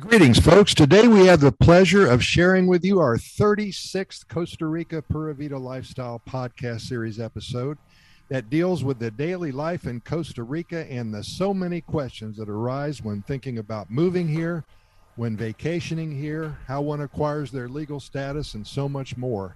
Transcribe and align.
Greetings, 0.00 0.38
folks. 0.38 0.74
Today 0.74 1.06
we 1.06 1.26
have 1.26 1.40
the 1.40 1.52
pleasure 1.52 2.08
of 2.08 2.24
sharing 2.24 2.66
with 2.66 2.82
you 2.84 3.00
our 3.00 3.18
36th 3.18 4.26
Costa 4.28 4.66
Rica 4.66 5.02
Pura 5.02 5.34
Vida 5.34 5.58
Lifestyle 5.58 6.22
podcast 6.26 6.80
series 6.80 7.20
episode 7.20 7.76
that 8.30 8.48
deals 8.48 8.82
with 8.82 8.98
the 8.98 9.10
daily 9.10 9.52
life 9.52 9.84
in 9.84 10.00
Costa 10.00 10.42
Rica 10.42 10.90
and 10.90 11.12
the 11.12 11.22
so 11.22 11.52
many 11.52 11.82
questions 11.82 12.38
that 12.38 12.48
arise 12.48 13.02
when 13.02 13.20
thinking 13.20 13.58
about 13.58 13.90
moving 13.90 14.26
here, 14.26 14.64
when 15.16 15.36
vacationing 15.36 16.10
here, 16.10 16.56
how 16.66 16.80
one 16.80 17.02
acquires 17.02 17.50
their 17.50 17.68
legal 17.68 18.00
status, 18.00 18.54
and 18.54 18.66
so 18.66 18.88
much 18.88 19.18
more. 19.18 19.54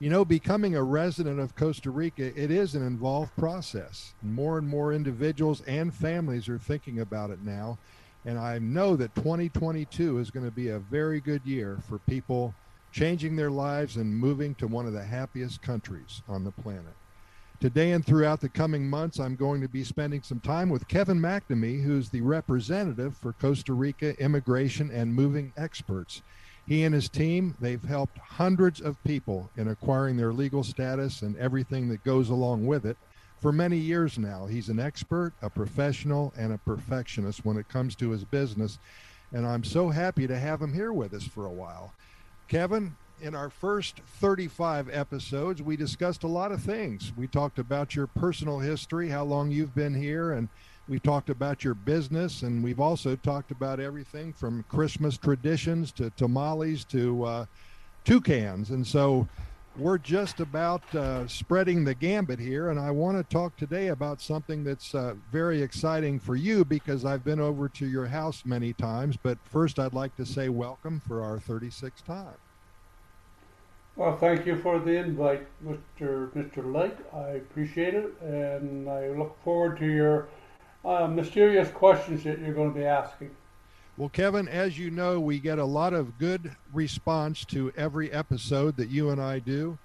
You 0.00 0.10
know, 0.10 0.24
becoming 0.24 0.74
a 0.74 0.82
resident 0.82 1.38
of 1.38 1.54
Costa 1.54 1.90
Rica, 1.90 2.24
it 2.38 2.50
is 2.50 2.74
an 2.74 2.84
involved 2.84 3.36
process. 3.36 4.14
More 4.20 4.58
and 4.58 4.68
more 4.68 4.92
individuals 4.92 5.62
and 5.62 5.94
families 5.94 6.48
are 6.48 6.58
thinking 6.58 7.00
about 7.00 7.30
it 7.30 7.42
now 7.44 7.78
and 8.26 8.40
I 8.40 8.58
know 8.58 8.96
that 8.96 9.14
2022 9.14 10.18
is 10.18 10.32
going 10.32 10.44
to 10.44 10.52
be 10.52 10.68
a 10.68 10.80
very 10.80 11.20
good 11.20 11.42
year 11.44 11.78
for 11.88 11.98
people 12.00 12.52
changing 12.90 13.36
their 13.36 13.52
lives 13.52 13.96
and 13.96 14.14
moving 14.14 14.54
to 14.56 14.66
one 14.66 14.84
of 14.84 14.92
the 14.92 15.04
happiest 15.04 15.62
countries 15.62 16.22
on 16.28 16.42
the 16.42 16.50
planet. 16.50 16.94
Today 17.60 17.92
and 17.92 18.04
throughout 18.04 18.40
the 18.40 18.48
coming 18.48 18.90
months, 18.90 19.20
I'm 19.20 19.36
going 19.36 19.60
to 19.60 19.68
be 19.68 19.84
spending 19.84 20.22
some 20.22 20.40
time 20.40 20.68
with 20.68 20.88
Kevin 20.88 21.20
McNamee, 21.20 21.84
who's 21.84 22.10
the 22.10 22.20
representative 22.20 23.16
for 23.16 23.32
Costa 23.32 23.72
Rica 23.72 24.20
Immigration 24.20 24.90
and 24.90 25.14
Moving 25.14 25.52
Experts. 25.56 26.22
He 26.66 26.82
and 26.82 26.94
his 26.94 27.08
team, 27.08 27.54
they've 27.60 27.82
helped 27.82 28.18
hundreds 28.18 28.80
of 28.80 29.02
people 29.04 29.50
in 29.56 29.68
acquiring 29.68 30.16
their 30.16 30.32
legal 30.32 30.64
status 30.64 31.22
and 31.22 31.36
everything 31.36 31.88
that 31.90 32.02
goes 32.02 32.28
along 32.28 32.66
with 32.66 32.84
it 32.84 32.96
for 33.40 33.52
many 33.52 33.76
years 33.76 34.18
now. 34.18 34.46
He's 34.46 34.68
an 34.68 34.80
expert, 34.80 35.32
a 35.42 35.50
professional, 35.50 36.32
and 36.36 36.52
a 36.52 36.58
perfectionist 36.58 37.44
when 37.44 37.56
it 37.56 37.68
comes 37.68 37.94
to 37.96 38.10
his 38.10 38.24
business. 38.24 38.78
And 39.32 39.46
I'm 39.46 39.64
so 39.64 39.90
happy 39.90 40.26
to 40.26 40.38
have 40.38 40.62
him 40.62 40.72
here 40.72 40.92
with 40.92 41.12
us 41.12 41.24
for 41.24 41.46
a 41.46 41.52
while. 41.52 41.92
Kevin, 42.48 42.96
in 43.20 43.34
our 43.34 43.50
first 43.50 44.00
35 44.20 44.88
episodes, 44.90 45.62
we 45.62 45.76
discussed 45.76 46.22
a 46.22 46.28
lot 46.28 46.52
of 46.52 46.62
things. 46.62 47.12
We 47.16 47.26
talked 47.26 47.58
about 47.58 47.94
your 47.94 48.06
personal 48.06 48.58
history, 48.58 49.08
how 49.08 49.24
long 49.24 49.50
you've 49.50 49.74
been 49.74 49.94
here, 49.94 50.32
and 50.32 50.48
we 50.88 50.98
talked 51.00 51.30
about 51.30 51.64
your 51.64 51.74
business. 51.74 52.42
And 52.42 52.62
we've 52.62 52.80
also 52.80 53.16
talked 53.16 53.50
about 53.50 53.80
everything 53.80 54.32
from 54.32 54.64
Christmas 54.68 55.16
traditions 55.16 55.92
to 55.92 56.10
tamales 56.10 56.84
to 56.86 57.24
uh, 57.24 57.46
toucans. 58.04 58.70
And 58.70 58.86
so 58.86 59.28
we're 59.78 59.98
just 59.98 60.40
about 60.40 60.82
uh, 60.94 61.26
spreading 61.26 61.84
the 61.84 61.94
gambit 61.94 62.38
here, 62.38 62.70
and 62.70 62.80
I 62.80 62.90
want 62.90 63.16
to 63.18 63.34
talk 63.34 63.56
today 63.56 63.88
about 63.88 64.20
something 64.20 64.64
that's 64.64 64.94
uh, 64.94 65.14
very 65.30 65.60
exciting 65.62 66.18
for 66.18 66.34
you 66.34 66.64
because 66.64 67.04
I've 67.04 67.24
been 67.24 67.40
over 67.40 67.68
to 67.70 67.86
your 67.86 68.06
house 68.06 68.44
many 68.44 68.72
times. 68.72 69.16
But 69.22 69.38
first, 69.44 69.78
I'd 69.78 69.94
like 69.94 70.16
to 70.16 70.26
say 70.26 70.48
welcome 70.48 71.00
for 71.00 71.22
our 71.22 71.38
36th 71.38 72.04
time. 72.06 72.34
Well, 73.96 74.16
thank 74.16 74.46
you 74.46 74.56
for 74.56 74.78
the 74.78 74.92
invite, 74.92 75.46
Mr. 75.64 76.30
Mr. 76.32 76.72
Lake. 76.72 76.96
I 77.14 77.30
appreciate 77.30 77.94
it, 77.94 78.12
and 78.20 78.88
I 78.88 79.08
look 79.08 79.36
forward 79.42 79.78
to 79.78 79.86
your 79.86 80.28
uh, 80.84 81.06
mysterious 81.06 81.70
questions 81.70 82.24
that 82.24 82.38
you're 82.38 82.54
going 82.54 82.72
to 82.72 82.78
be 82.78 82.84
asking. 82.84 83.30
Well, 83.98 84.10
Kevin, 84.10 84.46
as 84.46 84.78
you 84.78 84.90
know, 84.90 85.18
we 85.18 85.38
get 85.38 85.58
a 85.58 85.64
lot 85.64 85.94
of 85.94 86.18
good 86.18 86.54
response 86.74 87.46
to 87.46 87.72
every 87.78 88.12
episode 88.12 88.76
that 88.76 88.90
you 88.90 89.08
and 89.08 89.18
I 89.18 89.38
do. 89.38 89.78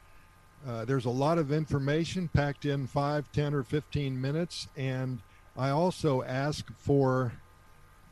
Uh, 0.67 0.83
there's 0.83 1.05
a 1.05 1.09
lot 1.09 1.37
of 1.37 1.53
information 1.53 2.27
packed 2.27 2.65
in 2.65 2.87
five, 2.87 3.31
ten, 3.31 3.53
or 3.53 3.63
15 3.63 4.19
minutes. 4.19 4.67
And 4.75 5.19
I 5.55 5.69
also 5.69 6.23
ask 6.23 6.65
for 6.77 7.31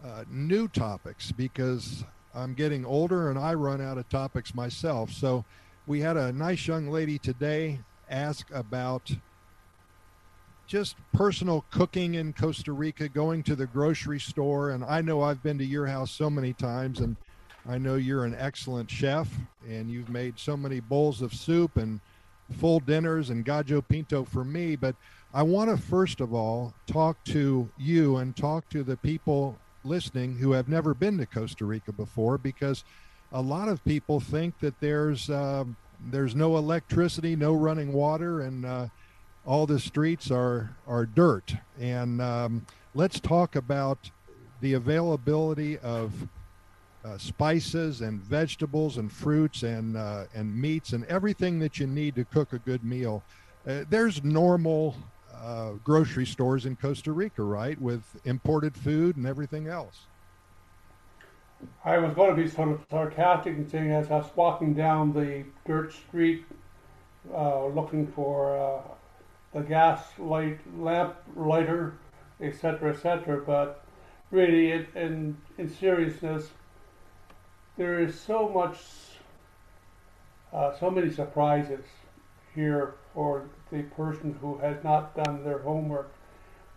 uh, 0.02 0.24
new 0.30 0.70
topics 0.70 1.34
because 1.34 2.06
I'm 2.34 2.54
getting 2.54 2.86
older 2.86 3.30
and 3.30 3.38
I 3.38 3.54
run 3.56 3.82
out 3.82 3.98
of 3.98 4.08
topics 4.08 4.56
myself. 4.56 5.12
So 5.12 5.44
we 5.86 6.00
had 6.00 6.16
a 6.16 6.32
nice 6.32 6.66
young 6.66 6.88
lady 6.90 7.18
today 7.18 7.80
ask 8.10 8.50
about 8.54 9.12
just 10.70 10.96
personal 11.14 11.66
cooking 11.72 12.14
in 12.14 12.32
Costa 12.32 12.72
Rica, 12.72 13.10
going 13.10 13.42
to 13.42 13.56
the 13.56 13.66
grocery 13.66 14.20
store. 14.20 14.70
And 14.70 14.86
I 14.86 15.02
know 15.02 15.24
I've 15.24 15.42
been 15.42 15.58
to 15.58 15.66
your 15.66 15.88
house 15.88 16.12
so 16.12 16.30
many 16.30 16.54
times, 16.54 17.00
and 17.00 17.16
I 17.68 17.80
know 17.80 17.96
you're 17.96 18.24
an 18.24 18.36
excellent 18.38 18.90
chef, 18.90 19.28
and 19.68 19.90
you've 19.90 20.10
made 20.10 20.38
so 20.38 20.56
many 20.56 20.80
bowls 20.80 21.24
of 21.24 21.34
soup 21.34 21.76
and 21.78 22.00
full 22.60 22.80
dinners 22.80 23.32
and 23.32 23.44
gallo 23.44 23.82
pinto 23.82 24.24
for 24.24 24.44
me. 24.44 24.76
But 24.76 24.96
I 25.34 25.42
want 25.42 25.72
to 25.72 25.78
first 25.78 26.22
of 26.22 26.36
all 26.36 26.76
talk 26.86 27.24
to 27.26 27.68
you 27.78 28.18
and 28.18 28.38
talk 28.38 28.70
to 28.70 28.84
the 28.84 28.98
people 28.98 29.58
listening 29.84 30.38
who 30.38 30.52
have 30.52 30.70
never 30.70 30.94
been 30.94 31.18
to 31.18 31.26
Costa 31.26 31.66
Rica 31.66 31.92
before, 31.92 32.38
because 32.38 32.84
a 33.32 33.42
lot 33.42 33.70
of 33.70 33.84
people 33.86 34.20
think 34.20 34.60
that 34.60 34.80
there's 34.80 35.32
uh, 35.32 35.66
there's 36.12 36.36
no 36.36 36.58
electricity, 36.58 37.36
no 37.36 37.54
running 37.54 37.92
water, 37.92 38.42
and 38.42 38.66
uh, 38.66 38.88
all 39.50 39.66
the 39.66 39.80
streets 39.80 40.30
are 40.30 40.70
are 40.88 41.08
dirt. 41.08 41.56
And 41.80 42.22
um, 42.22 42.66
let's 42.94 43.20
talk 43.20 43.56
about 43.56 44.12
the 44.62 44.74
availability 44.74 45.80
of 45.80 46.14
uh, 47.04 47.18
spices 47.18 48.02
and 48.02 48.22
vegetables 48.22 48.98
and 48.98 49.12
fruits 49.12 49.64
and 49.64 49.98
uh, 49.98 50.26
and 50.36 50.56
meats 50.56 50.94
and 50.94 51.04
everything 51.06 51.58
that 51.60 51.80
you 51.80 51.88
need 51.88 52.14
to 52.16 52.26
cook 52.26 52.54
a 52.54 52.60
good 52.60 52.84
meal. 52.84 53.24
Uh, 53.68 53.86
there's 53.90 54.24
normal 54.24 54.96
uh, 55.34 55.72
grocery 55.84 56.28
stores 56.28 56.68
in 56.68 56.76
Costa 56.76 57.12
Rica, 57.12 57.42
right, 57.42 57.82
with 57.82 58.04
imported 58.26 58.78
food 58.78 59.18
and 59.18 59.26
everything 59.26 59.68
else. 59.68 60.02
I 61.84 61.98
was 61.98 62.14
going 62.14 62.36
to 62.36 62.42
be 62.42 62.48
sort 62.48 62.70
of 62.70 62.82
sarcastic 62.90 63.56
and 63.56 63.70
saying, 63.70 63.92
as 63.92 64.12
I 64.12 64.18
was 64.18 64.30
walking 64.36 64.74
down 64.76 65.12
the 65.12 65.44
dirt 65.66 65.92
street, 65.92 66.46
uh, 67.34 67.66
looking 67.66 68.08
for 68.08 68.58
uh, 68.58 68.82
the 69.54 69.62
gas 69.62 70.04
light 70.18 70.60
lamp 70.78 71.16
lighter, 71.36 71.94
etc., 72.42 72.92
etc. 72.92 73.42
But 73.46 73.84
really, 74.32 74.72
it, 74.72 74.88
in 74.96 75.38
in 75.58 75.70
seriousness, 75.70 76.50
there 77.78 78.00
is 78.00 78.20
so 78.20 78.50
much, 78.50 78.78
uh, 80.54 80.78
so 80.78 80.90
many 80.92 81.12
surprises 81.12 81.86
here 82.54 82.96
for 83.14 83.50
the 83.72 83.84
person 83.84 84.38
who 84.42 84.58
has 84.58 84.84
not 84.84 85.16
done 85.16 85.44
their 85.44 85.60
homework. 85.60 86.12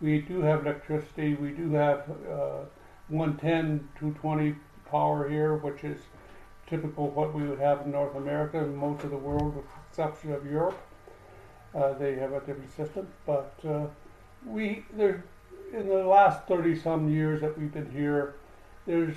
We 0.01 0.21
do 0.21 0.41
have 0.41 0.65
electricity. 0.65 1.35
We 1.35 1.51
do 1.51 1.71
have 1.73 2.09
uh, 2.29 2.65
110, 3.09 3.87
220 3.99 4.55
power 4.89 5.29
here, 5.29 5.55
which 5.55 5.83
is 5.83 5.99
typical 6.67 7.09
what 7.09 7.33
we 7.33 7.43
would 7.43 7.59
have 7.59 7.81
in 7.81 7.91
North 7.91 8.15
America 8.15 8.59
and 8.63 8.75
most 8.77 9.03
of 9.03 9.11
the 9.11 9.17
world, 9.17 9.55
with 9.55 9.65
the 9.65 9.89
exception 9.89 10.31
of 10.33 10.45
Europe. 10.45 10.79
Uh, 11.75 11.93
they 11.93 12.15
have 12.15 12.33
a 12.33 12.39
different 12.41 12.71
system, 12.75 13.07
but 13.25 13.53
uh, 13.67 13.85
we 14.45 14.85
there 14.93 15.23
in 15.73 15.87
the 15.87 16.03
last 16.03 16.47
thirty 16.47 16.75
some 16.75 17.09
years 17.09 17.41
that 17.41 17.57
we've 17.57 17.73
been 17.73 17.89
here, 17.91 18.35
there's 18.85 19.15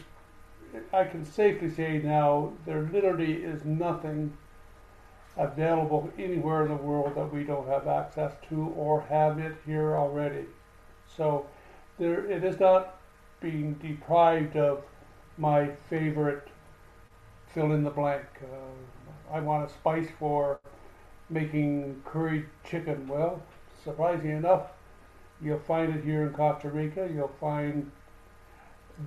I 0.93 1.05
can 1.05 1.25
safely 1.25 1.71
say 1.71 1.99
now 1.99 2.53
there 2.65 2.89
literally 2.93 3.34
is 3.34 3.65
nothing 3.65 4.37
available 5.37 6.11
anywhere 6.19 6.62
in 6.62 6.69
the 6.69 6.77
world 6.77 7.15
that 7.15 7.33
we 7.33 7.45
don't 7.45 7.69
have 7.69 7.87
access 7.87 8.33
to 8.49 8.72
or 8.77 9.03
have 9.03 9.39
it 9.39 9.55
here 9.66 9.97
already. 9.97 10.47
So 11.15 11.47
there 11.99 12.25
it 12.25 12.43
is 12.43 12.59
not 12.59 12.99
being 13.41 13.75
deprived 13.75 14.56
of 14.56 14.83
my 15.37 15.71
favorite 15.91 16.49
fill 17.49 17.72
in 17.72 17.84
the 17.84 17.91
blank. 17.91 18.25
Uh, 18.43 19.34
I 19.34 19.41
want 19.41 19.69
a 19.69 19.72
spice 19.72 20.09
for 20.19 20.59
making 21.31 22.03
curried 22.05 22.47
chicken. 22.65 23.07
Well, 23.09 23.43
surprisingly 23.83 24.33
enough, 24.33 24.69
you'll 25.43 25.59
find 25.61 25.95
it 25.95 26.05
here 26.05 26.27
in 26.27 26.33
Costa 26.33 26.69
Rica. 26.69 27.09
You'll 27.13 27.35
find 27.41 27.91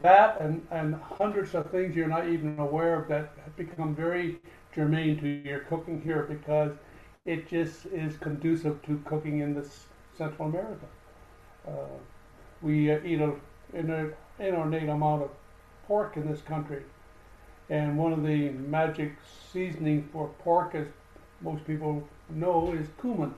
that 0.01 0.39
and, 0.39 0.65
and 0.71 0.95
hundreds 0.95 1.55
of 1.55 1.71
things 1.71 1.95
you're 1.95 2.07
not 2.07 2.27
even 2.27 2.59
aware 2.59 2.99
of 2.99 3.07
that 3.07 3.31
have 3.43 3.55
become 3.55 3.95
very 3.95 4.39
germane 4.73 5.19
to 5.19 5.27
your 5.27 5.61
cooking 5.61 6.01
here 6.01 6.23
because 6.23 6.71
it 7.25 7.49
just 7.49 7.85
is 7.87 8.17
conducive 8.17 8.81
to 8.83 9.01
cooking 9.05 9.39
in 9.39 9.53
this 9.53 9.85
Central 10.17 10.49
America. 10.49 10.85
Uh, 11.67 11.71
we 12.61 12.91
uh, 12.91 12.99
eat 13.05 13.19
an 13.21 14.13
inordinate 14.39 14.89
amount 14.89 15.23
of 15.23 15.29
pork 15.87 16.17
in 16.17 16.29
this 16.29 16.41
country. 16.41 16.83
And 17.69 17.97
one 17.97 18.13
of 18.13 18.23
the 18.23 18.49
magic 18.49 19.13
seasoning 19.51 20.09
for 20.11 20.29
pork 20.39 20.75
is 20.75 20.87
most 21.41 21.65
people 21.65 22.07
know 22.29 22.73
is 22.73 22.87
cumin. 22.99 23.33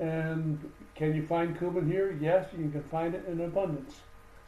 And 0.00 0.58
can 0.94 1.14
you 1.14 1.26
find 1.26 1.56
cumin 1.58 1.90
here? 1.90 2.16
Yes, 2.20 2.48
you 2.52 2.68
can 2.70 2.82
find 2.84 3.14
it 3.14 3.24
in 3.28 3.40
abundance. 3.40 4.00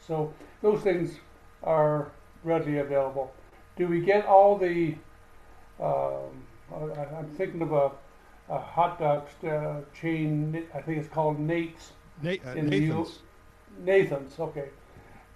So 0.07 0.33
those 0.63 0.81
things 0.83 1.19
are 1.63 2.11
readily 2.45 2.79
available. 2.79 3.33
Do 3.77 3.87
we 3.87 4.01
get 4.01 4.27
all 4.27 4.57
the? 4.57 4.95
Um, 5.81 6.43
I, 6.73 7.19
am 7.19 7.31
thinking 7.37 7.63
of 7.63 7.73
a, 7.73 7.91
a 8.49 8.59
hot 8.59 8.99
dog 8.99 9.27
uh, 9.47 9.81
chain. 9.99 10.65
I 10.75 10.81
think 10.81 10.99
it's 10.99 11.09
called 11.09 11.39
Nate's. 11.39 11.93
Nate, 12.23 12.45
uh, 12.47 12.55
Nathan's. 12.55 13.19
The, 13.79 13.85
Nathan's. 13.85 14.39
Okay. 14.39 14.69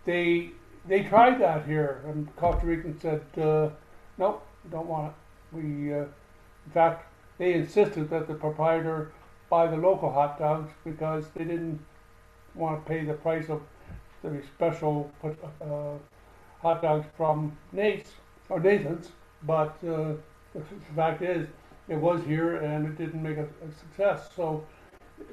They 0.07 0.51
they 0.89 1.03
tried 1.03 1.41
that 1.41 1.67
here, 1.67 2.03
and 2.07 2.35
Costa 2.37 2.67
Rican 2.67 2.99
said, 2.99 3.23
uh, 3.37 3.69
"Nope, 4.17 4.47
don't 4.71 4.87
want 4.87 5.13
it." 5.13 5.57
We, 5.57 5.93
uh, 5.93 5.99
in 5.99 6.73
fact, 6.73 7.07
they 7.41 7.55
insisted 7.55 8.11
that 8.11 8.29
the 8.29 8.35
proprietor 8.35 9.13
buy 9.49 9.67
the 9.67 9.77
local 9.77 10.13
hot 10.13 10.39
dogs 10.39 10.71
because 10.85 11.25
they 11.35 11.45
didn't 11.45 11.81
want 12.55 12.85
to 12.85 12.89
pay 12.89 13.03
the 13.03 13.15
price 13.15 13.49
of 13.49 13.63
the 14.23 14.43
special 14.55 15.11
uh, 15.25 15.97
hot 16.61 16.83
dogs 16.83 17.07
from 17.17 17.57
Nate's 17.73 18.11
or 18.51 18.61
Nathan's. 18.61 19.13
But 19.43 19.75
uh, 19.83 20.13
the 20.55 20.63
fact 20.95 21.23
is, 21.23 21.49
it 21.89 21.97
was 21.97 22.23
here 22.25 22.57
and 22.57 22.87
it 22.87 22.99
didn't 22.99 23.23
make 23.23 23.39
a, 23.39 23.45
a 23.45 23.73
success. 23.73 24.29
So 24.37 24.63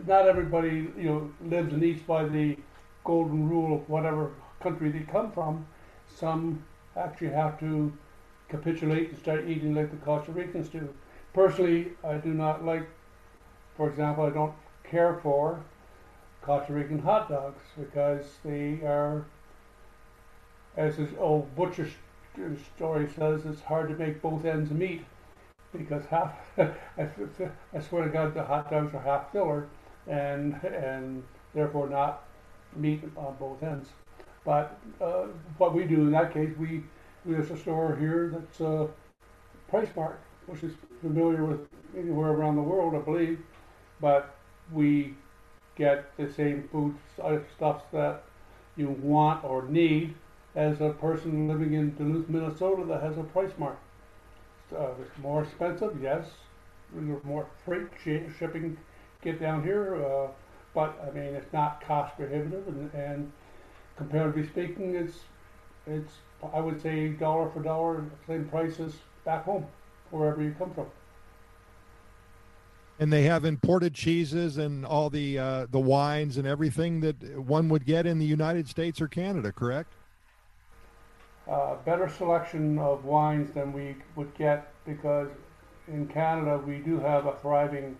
not 0.05 0.29
everybody, 0.29 0.87
you 0.97 1.09
know, 1.09 1.31
lives 1.43 1.73
and 1.73 1.83
eats 1.83 2.03
by 2.03 2.23
the 2.23 2.57
golden 3.03 3.49
rule 3.49 3.75
of 3.75 3.89
whatever 3.89 4.31
country 4.61 4.91
they 4.91 5.01
come 5.11 5.29
from. 5.29 5.67
Some 6.07 6.63
actually 6.95 7.31
have 7.31 7.59
to 7.59 7.91
capitulate 8.47 9.09
and 9.09 9.19
start 9.19 9.49
eating 9.49 9.75
like 9.75 9.91
the 9.91 9.97
Costa 9.97 10.31
Ricans 10.31 10.69
do. 10.69 10.87
Personally, 11.37 11.91
I 12.03 12.15
do 12.15 12.33
not 12.33 12.65
like, 12.65 12.89
for 13.75 13.87
example, 13.87 14.25
I 14.25 14.31
don't 14.31 14.55
care 14.83 15.19
for 15.21 15.63
Costa 16.41 16.73
Rican 16.73 16.97
hot 16.97 17.29
dogs 17.29 17.61
because 17.77 18.25
they 18.43 18.79
are, 18.83 19.23
as 20.75 20.97
this 20.97 21.11
old 21.19 21.55
butcher 21.55 21.91
story 22.75 23.07
says, 23.15 23.45
it's 23.45 23.61
hard 23.61 23.87
to 23.89 23.95
make 23.95 24.19
both 24.19 24.45
ends 24.45 24.71
meet 24.71 25.05
because 25.77 26.03
half, 26.07 26.33
I 26.57 27.81
swear 27.87 28.05
to 28.05 28.09
God, 28.09 28.33
the 28.33 28.43
hot 28.43 28.71
dogs 28.71 28.95
are 28.95 29.01
half 29.03 29.31
filler 29.31 29.67
and 30.07 30.55
and 30.63 31.23
therefore 31.53 31.87
not 31.87 32.23
meat 32.75 33.03
on 33.15 33.35
both 33.39 33.61
ends. 33.61 33.89
But 34.43 34.79
uh, 34.99 35.27
what 35.59 35.75
we 35.75 35.83
do 35.83 36.01
in 36.01 36.11
that 36.13 36.33
case, 36.33 36.49
we 36.57 36.81
we 37.27 37.35
have 37.35 37.51
a 37.51 37.57
store 37.57 37.95
here 37.95 38.31
that's 38.33 38.59
uh, 38.59 38.87
PriceSmart, 39.71 40.15
which 40.47 40.63
is 40.63 40.73
familiar 41.01 41.45
with 41.45 41.59
anywhere 41.95 42.31
around 42.31 42.55
the 42.55 42.61
world, 42.61 42.95
I 42.95 42.99
believe. 42.99 43.39
But 44.01 44.35
we 44.71 45.15
get 45.75 46.15
the 46.17 46.31
same 46.31 46.67
food 46.71 46.95
stuffs 47.55 47.85
that 47.91 48.23
you 48.75 48.89
want 49.01 49.43
or 49.43 49.63
need 49.63 50.15
as 50.55 50.81
a 50.81 50.89
person 50.89 51.47
living 51.47 51.73
in 51.73 51.95
Duluth, 51.95 52.27
Minnesota 52.29 52.83
that 52.85 53.01
has 53.01 53.17
a 53.17 53.23
PriceSmart. 53.23 53.75
Uh, 54.75 54.89
it's 54.99 55.17
more 55.19 55.43
expensive, 55.43 55.97
yes. 56.01 56.25
There's 56.93 57.23
more 57.23 57.45
freight 57.63 57.87
shipping 58.03 58.77
get 59.21 59.39
down 59.39 59.63
here, 59.63 60.03
uh, 60.03 60.27
but 60.73 60.97
I 61.05 61.11
mean 61.11 61.35
it's 61.35 61.51
not 61.53 61.81
cost 61.81 62.15
prohibitive, 62.15 62.67
and, 62.67 62.93
and 62.93 63.31
comparatively 63.97 64.47
speaking, 64.47 64.95
it's 64.95 65.19
it's 65.85 66.13
I 66.53 66.59
would 66.59 66.81
say 66.81 67.09
dollar 67.09 67.49
for 67.49 67.61
dollar, 67.61 68.03
same 68.27 68.45
prices 68.45 68.95
back 69.25 69.43
home, 69.45 69.65
wherever 70.11 70.41
you 70.41 70.55
come 70.57 70.73
from. 70.73 70.87
And 72.99 73.13
they 73.13 73.23
have 73.23 73.45
imported 73.45 73.93
cheeses 73.93 74.57
and 74.57 74.83
all 74.85 75.09
the 75.09 75.37
uh, 75.37 75.67
the 75.69 75.79
wines 75.79 76.37
and 76.37 76.47
everything 76.47 77.01
that 77.01 77.15
one 77.37 77.69
would 77.69 77.85
get 77.85 78.07
in 78.07 78.17
the 78.17 78.25
United 78.25 78.67
States 78.67 78.99
or 78.99 79.07
Canada, 79.07 79.51
correct? 79.51 79.93
Uh, 81.47 81.75
better 81.85 82.09
selection 82.09 82.77
of 82.79 83.05
wines 83.05 83.53
than 83.53 83.71
we 83.71 83.95
would 84.15 84.33
get 84.35 84.73
because 84.85 85.29
in 85.87 86.07
Canada 86.07 86.57
we 86.65 86.79
do 86.79 86.99
have 86.99 87.25
a 87.25 87.35
thriving. 87.35 87.95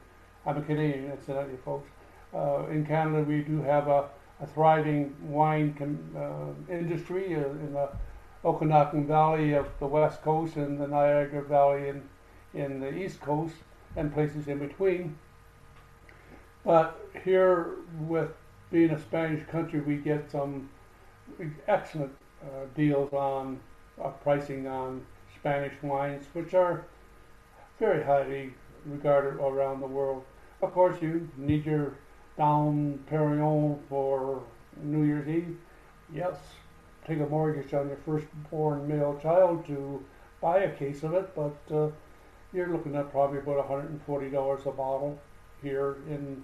I'm 0.45 0.57
a 0.57 0.61
Canadian, 0.61 1.11
incidentally, 1.11 1.57
folks. 1.63 1.89
Uh, 2.33 2.65
in 2.71 2.85
Canada 2.85 3.23
we 3.23 3.41
do 3.41 3.61
have 3.61 3.87
a, 3.87 4.09
a 4.41 4.47
thriving 4.47 5.15
wine 5.21 5.75
com, 5.77 5.97
uh, 6.17 6.73
industry 6.73 7.35
uh, 7.35 7.49
in 7.49 7.73
the 7.73 7.89
Okanagan 8.43 9.07
Valley 9.07 9.53
of 9.53 9.67
the 9.79 9.87
west 9.87 10.21
coast 10.21 10.55
and 10.55 10.79
the 10.79 10.87
Niagara 10.87 11.43
Valley 11.43 11.89
in 11.89 12.03
in 12.53 12.79
the 12.79 12.93
east 12.95 13.19
coast 13.21 13.55
and 13.95 14.13
places 14.13 14.47
in 14.47 14.59
between. 14.59 15.17
But 16.63 16.99
here, 17.23 17.75
with 17.99 18.31
being 18.71 18.91
a 18.91 18.99
Spanish 18.99 19.45
country, 19.47 19.79
we 19.79 19.97
get 19.97 20.31
some 20.31 20.69
excellent 21.67 22.11
uh, 22.43 22.65
deals 22.75 23.13
on 23.13 23.59
uh, 24.03 24.09
pricing 24.09 24.67
on 24.67 25.05
Spanish 25.35 25.73
wines, 25.81 26.25
which 26.33 26.53
are 26.53 26.85
very 27.79 28.03
highly 28.03 28.53
regarded 28.85 29.35
around 29.35 29.79
the 29.79 29.87
world. 29.87 30.23
Of 30.61 30.73
course, 30.73 31.01
you 31.01 31.29
need 31.37 31.65
your 31.65 31.93
Dom 32.37 32.99
Perignon 33.09 33.79
for 33.89 34.43
New 34.81 35.03
Year's 35.03 35.27
Eve. 35.27 35.57
Yes, 36.13 36.35
take 37.07 37.19
a 37.19 37.25
mortgage 37.25 37.73
on 37.73 37.87
your 37.87 37.97
firstborn 38.05 38.87
male 38.87 39.17
child 39.21 39.65
to 39.65 40.03
buy 40.41 40.59
a 40.59 40.71
case 40.75 41.03
of 41.03 41.13
it, 41.13 41.33
but 41.35 41.57
uh, 41.73 41.89
you're 42.53 42.67
looking 42.67 42.95
at 42.95 43.11
probably 43.11 43.39
about 43.39 43.67
$140 43.69 44.65
a 44.65 44.71
bottle 44.71 45.19
here 45.61 45.97
in 46.09 46.43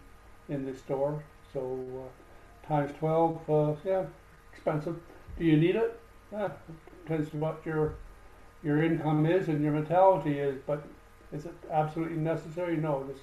in 0.50 0.65
the 0.65 0.75
store. 0.75 1.24
So 1.51 1.80
uh, 1.98 2.68
times 2.68 2.92
12, 3.00 3.50
uh, 3.50 3.74
yeah, 3.86 4.04
expensive. 4.51 5.00
Do 5.38 5.45
you 5.45 5.57
need 5.57 5.75
it? 5.75 6.00
Yeah, 6.31 6.50
depends 7.04 7.33
on 7.33 7.39
what 7.39 7.62
your 7.65 7.95
your 8.63 8.81
income 8.81 9.25
is 9.25 9.48
and 9.48 9.63
your 9.63 9.74
mentality 9.74 10.39
is. 10.39 10.60
But 10.65 10.83
is 11.31 11.45
it 11.45 11.54
absolutely 11.71 12.18
necessary? 12.18 12.77
No. 12.77 13.04
There's 13.06 13.19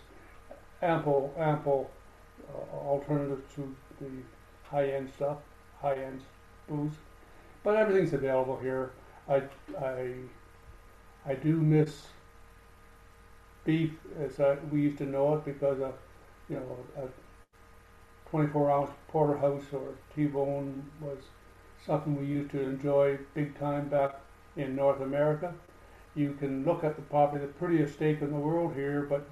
ample 0.82 1.34
ample 1.38 1.90
uh, 2.48 2.76
alternatives 2.76 3.44
to 3.54 3.74
the 4.00 4.10
high 4.64 4.90
end 4.90 5.10
stuff, 5.14 5.38
high 5.80 5.96
end 5.96 6.22
booze. 6.68 6.92
But 7.62 7.76
everything's 7.76 8.12
available 8.12 8.58
here. 8.58 8.90
I 9.28 9.42
I 9.80 10.14
I 11.26 11.34
do 11.34 11.56
miss 11.56 12.06
beef 13.64 13.92
as 14.18 14.40
I, 14.40 14.56
we 14.72 14.80
used 14.80 14.98
to 14.98 15.06
know 15.06 15.34
it 15.34 15.44
because 15.44 15.80
of, 15.80 15.94
you 16.48 16.56
know, 16.56 16.76
a 16.96 17.08
24 18.30 18.70
ounce 18.70 18.90
porterhouse 19.08 19.64
or 19.72 19.94
T-bone 20.14 20.90
was 21.00 21.18
something 21.84 22.18
we 22.18 22.26
used 22.26 22.50
to 22.52 22.60
enjoy 22.60 23.18
big 23.34 23.58
time 23.58 23.88
back 23.88 24.20
in 24.56 24.74
North 24.74 25.00
America. 25.00 25.52
You 26.14 26.34
can 26.38 26.64
look 26.64 26.84
at 26.84 26.96
the 26.96 27.02
probably 27.02 27.40
the 27.40 27.46
prettiest 27.46 27.94
steak 27.94 28.20
in 28.20 28.30
the 28.30 28.36
world 28.38 28.74
here, 28.74 29.02
but 29.02 29.28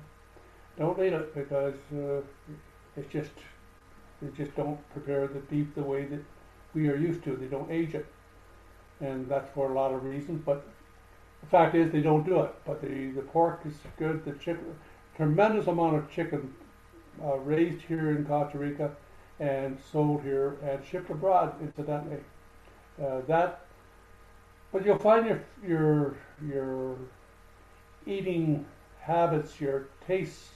don't 0.79 0.99
eat 1.01 1.13
it 1.13 1.35
because 1.35 1.75
uh, 1.93 2.21
it's 2.97 3.11
just 3.13 3.33
they 4.21 4.29
just 4.37 4.55
don't 4.57 4.79
prepare 4.91 5.27
the 5.27 5.41
beef 5.41 5.67
the 5.75 5.83
way 5.83 6.05
that 6.05 6.25
we 6.75 6.89
are 6.89 6.97
used 6.97 7.25
to. 7.25 7.37
They 7.37 7.47
don't 7.47 7.71
age 7.71 7.95
it, 7.95 8.07
and 9.01 9.29
that's 9.29 9.49
for 9.55 9.71
a 9.71 9.75
lot 9.75 9.93
of 9.93 10.05
reasons. 10.05 10.43
But 10.45 10.67
the 11.41 11.47
fact 11.47 11.75
is, 11.75 11.93
they 11.93 12.01
don't 12.01 12.25
do 12.25 12.41
it. 12.41 12.55
But 12.65 12.81
the, 12.81 13.11
the 13.11 13.23
pork 13.23 13.61
is 13.65 13.75
good. 13.99 14.25
The 14.25 14.33
chicken, 14.33 14.77
tremendous 15.17 15.67
amount 15.67 15.97
of 15.97 16.11
chicken 16.11 16.55
uh, 17.23 17.37
raised 17.39 17.83
here 17.83 18.11
in 18.11 18.25
Costa 18.25 18.59
Rica 18.59 18.91
and 19.41 19.79
sold 19.93 20.23
here 20.23 20.57
and 20.65 20.85
shipped 20.85 21.11
abroad, 21.11 21.55
incidentally. 21.61 22.21
Uh, 23.01 23.21
that, 23.29 23.65
but 24.73 24.85
you'll 24.85 24.99
find 24.99 25.27
your 25.27 25.41
your 25.67 26.17
your 26.49 26.97
eating 28.07 28.65
habits, 29.01 29.61
your 29.61 29.87
tastes 30.07 30.51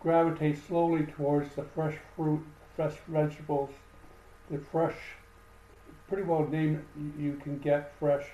gravitate 0.00 0.58
slowly 0.66 1.04
towards 1.04 1.54
the 1.54 1.62
fresh 1.62 1.96
fruit, 2.14 2.40
fresh 2.74 2.94
vegetables, 3.08 3.70
the 4.50 4.58
fresh, 4.58 4.96
pretty 6.08 6.22
well 6.22 6.46
named 6.46 6.84
you 7.18 7.34
can 7.42 7.58
get 7.58 7.92
fresh 7.98 8.26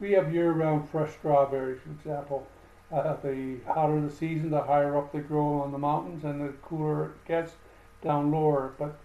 we 0.00 0.12
have 0.12 0.32
year-round 0.32 0.88
fresh 0.90 1.12
strawberries, 1.12 1.80
for 1.80 1.90
example. 1.90 2.46
Uh, 2.92 3.16
the 3.22 3.58
hotter 3.66 4.00
the 4.00 4.10
season, 4.10 4.50
the 4.50 4.62
higher 4.62 4.96
up 4.96 5.12
they 5.12 5.20
grow 5.20 5.60
on 5.60 5.72
the 5.72 5.78
mountains, 5.78 6.24
and 6.24 6.40
the 6.40 6.52
cooler 6.62 7.06
it 7.06 7.24
gets 7.26 7.54
down 8.02 8.30
lower. 8.30 8.72
But 8.78 8.96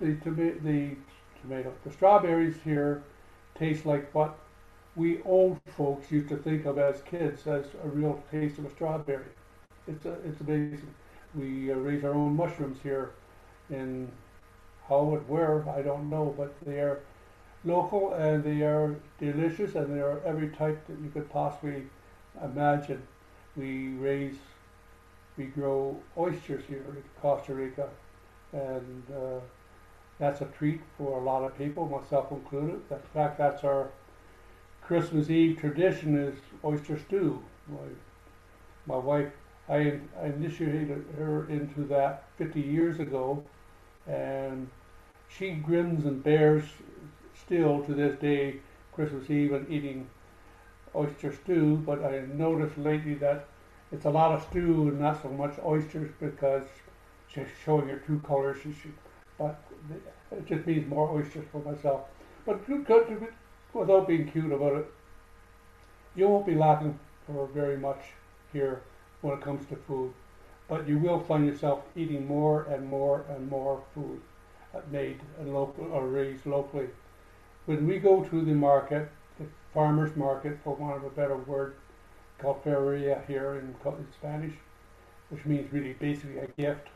the 0.00 0.16
toma- 0.16 0.58
the 0.62 0.96
tomato, 1.40 1.72
the 1.84 1.90
strawberries 1.92 2.56
here 2.64 3.02
taste 3.54 3.86
like 3.86 4.12
what 4.14 4.38
we 4.96 5.22
old 5.22 5.58
folks 5.76 6.10
used 6.10 6.28
to 6.28 6.36
think 6.36 6.66
of 6.66 6.78
as 6.78 7.00
kids 7.02 7.46
as 7.46 7.66
a 7.84 7.88
real 7.88 8.22
taste 8.30 8.58
of 8.58 8.66
a 8.66 8.70
strawberry. 8.70 9.24
It's 9.86 10.04
a, 10.04 10.12
it's 10.24 10.40
amazing. 10.40 10.94
We 11.34 11.72
uh, 11.72 11.76
raise 11.76 12.04
our 12.04 12.12
own 12.12 12.36
mushrooms 12.36 12.78
here, 12.82 13.12
in 13.70 14.10
how 14.88 15.14
and 15.14 15.28
where 15.28 15.66
I 15.68 15.80
don't 15.82 16.10
know, 16.10 16.34
but 16.36 16.54
they 16.66 16.80
are 16.80 17.00
local 17.64 18.14
and 18.14 18.42
they 18.42 18.62
are 18.62 18.96
delicious 19.18 19.74
and 19.74 19.94
they 19.94 20.00
are 20.00 20.20
every 20.24 20.48
type 20.48 20.86
that 20.86 20.98
you 21.02 21.10
could 21.10 21.30
possibly 21.30 21.84
imagine. 22.42 23.02
We 23.56 23.88
raise, 23.88 24.36
we 25.36 25.46
grow 25.46 25.96
oysters 26.16 26.64
here 26.68 26.84
in 26.88 27.02
Costa 27.20 27.54
Rica 27.54 27.88
and 28.52 29.02
uh, 29.10 29.40
that's 30.18 30.40
a 30.40 30.46
treat 30.46 30.80
for 30.96 31.18
a 31.18 31.22
lot 31.22 31.44
of 31.44 31.56
people, 31.56 31.88
myself 31.88 32.30
included. 32.30 32.80
In 32.90 32.98
fact, 33.14 33.38
that's 33.38 33.64
our 33.64 33.90
Christmas 34.82 35.30
Eve 35.30 35.58
tradition 35.58 36.16
is 36.16 36.34
oyster 36.64 36.98
stew. 36.98 37.42
My, 37.68 38.94
my 38.94 38.98
wife, 38.98 39.32
I, 39.68 40.00
I 40.20 40.26
initiated 40.26 41.04
her 41.16 41.48
into 41.48 41.84
that 41.84 42.24
50 42.38 42.60
years 42.60 42.98
ago 42.98 43.44
and 44.06 44.68
she 45.28 45.52
grins 45.52 46.04
and 46.06 46.22
bears 46.22 46.64
still 47.50 47.82
to 47.82 47.94
this 47.94 48.16
day, 48.20 48.54
Christmas 48.92 49.28
Eve, 49.28 49.52
and 49.52 49.68
eating 49.68 50.06
oyster 50.94 51.32
stew. 51.32 51.82
But 51.84 52.04
I 52.04 52.20
noticed 52.32 52.78
lately 52.78 53.14
that 53.14 53.48
it's 53.90 54.04
a 54.04 54.10
lot 54.10 54.30
of 54.30 54.46
stew 54.48 54.86
and 54.88 55.00
not 55.00 55.20
so 55.20 55.30
much 55.30 55.54
oysters 55.64 56.12
because 56.20 56.62
just 57.28 57.50
showing 57.64 57.88
your 57.88 57.98
true 57.98 58.20
colors. 58.20 58.58
But 59.36 59.60
it 60.30 60.46
just 60.46 60.64
means 60.64 60.88
more 60.88 61.10
oysters 61.10 61.44
for 61.50 61.60
myself. 61.62 62.02
But 62.46 62.64
good, 62.66 63.32
without 63.74 64.06
being 64.06 64.30
cute 64.30 64.52
about 64.52 64.76
it, 64.76 64.86
you 66.14 66.28
won't 66.28 66.46
be 66.46 66.54
lacking 66.54 66.96
for 67.26 67.48
very 67.48 67.76
much 67.76 68.00
here 68.52 68.82
when 69.22 69.36
it 69.36 69.40
comes 69.42 69.66
to 69.70 69.76
food. 69.88 70.12
But 70.68 70.86
you 70.86 70.98
will 70.98 71.18
find 71.18 71.46
yourself 71.46 71.82
eating 71.96 72.28
more 72.28 72.62
and 72.70 72.86
more 72.86 73.24
and 73.28 73.50
more 73.50 73.82
food 73.92 74.20
uh, 74.72 74.78
made 74.92 75.18
and 75.40 75.52
local 75.52 75.86
or 75.90 76.06
raised 76.06 76.46
locally. 76.46 76.90
When 77.66 77.86
we 77.86 77.98
go 77.98 78.24
to 78.24 78.44
the 78.44 78.54
market, 78.54 79.10
the 79.38 79.46
farmers 79.72 80.16
market, 80.16 80.58
for 80.64 80.74
want 80.74 80.96
of 80.96 81.04
a 81.04 81.10
better 81.10 81.36
word, 81.36 81.74
called 82.38 82.62
feria 82.64 83.22
here 83.26 83.54
in, 83.56 83.74
in 83.84 84.06
Spanish, 84.18 84.54
which 85.28 85.44
means 85.44 85.72
really 85.72 85.92
basically 85.94 86.38
a 86.38 86.46
gift. 86.58 86.88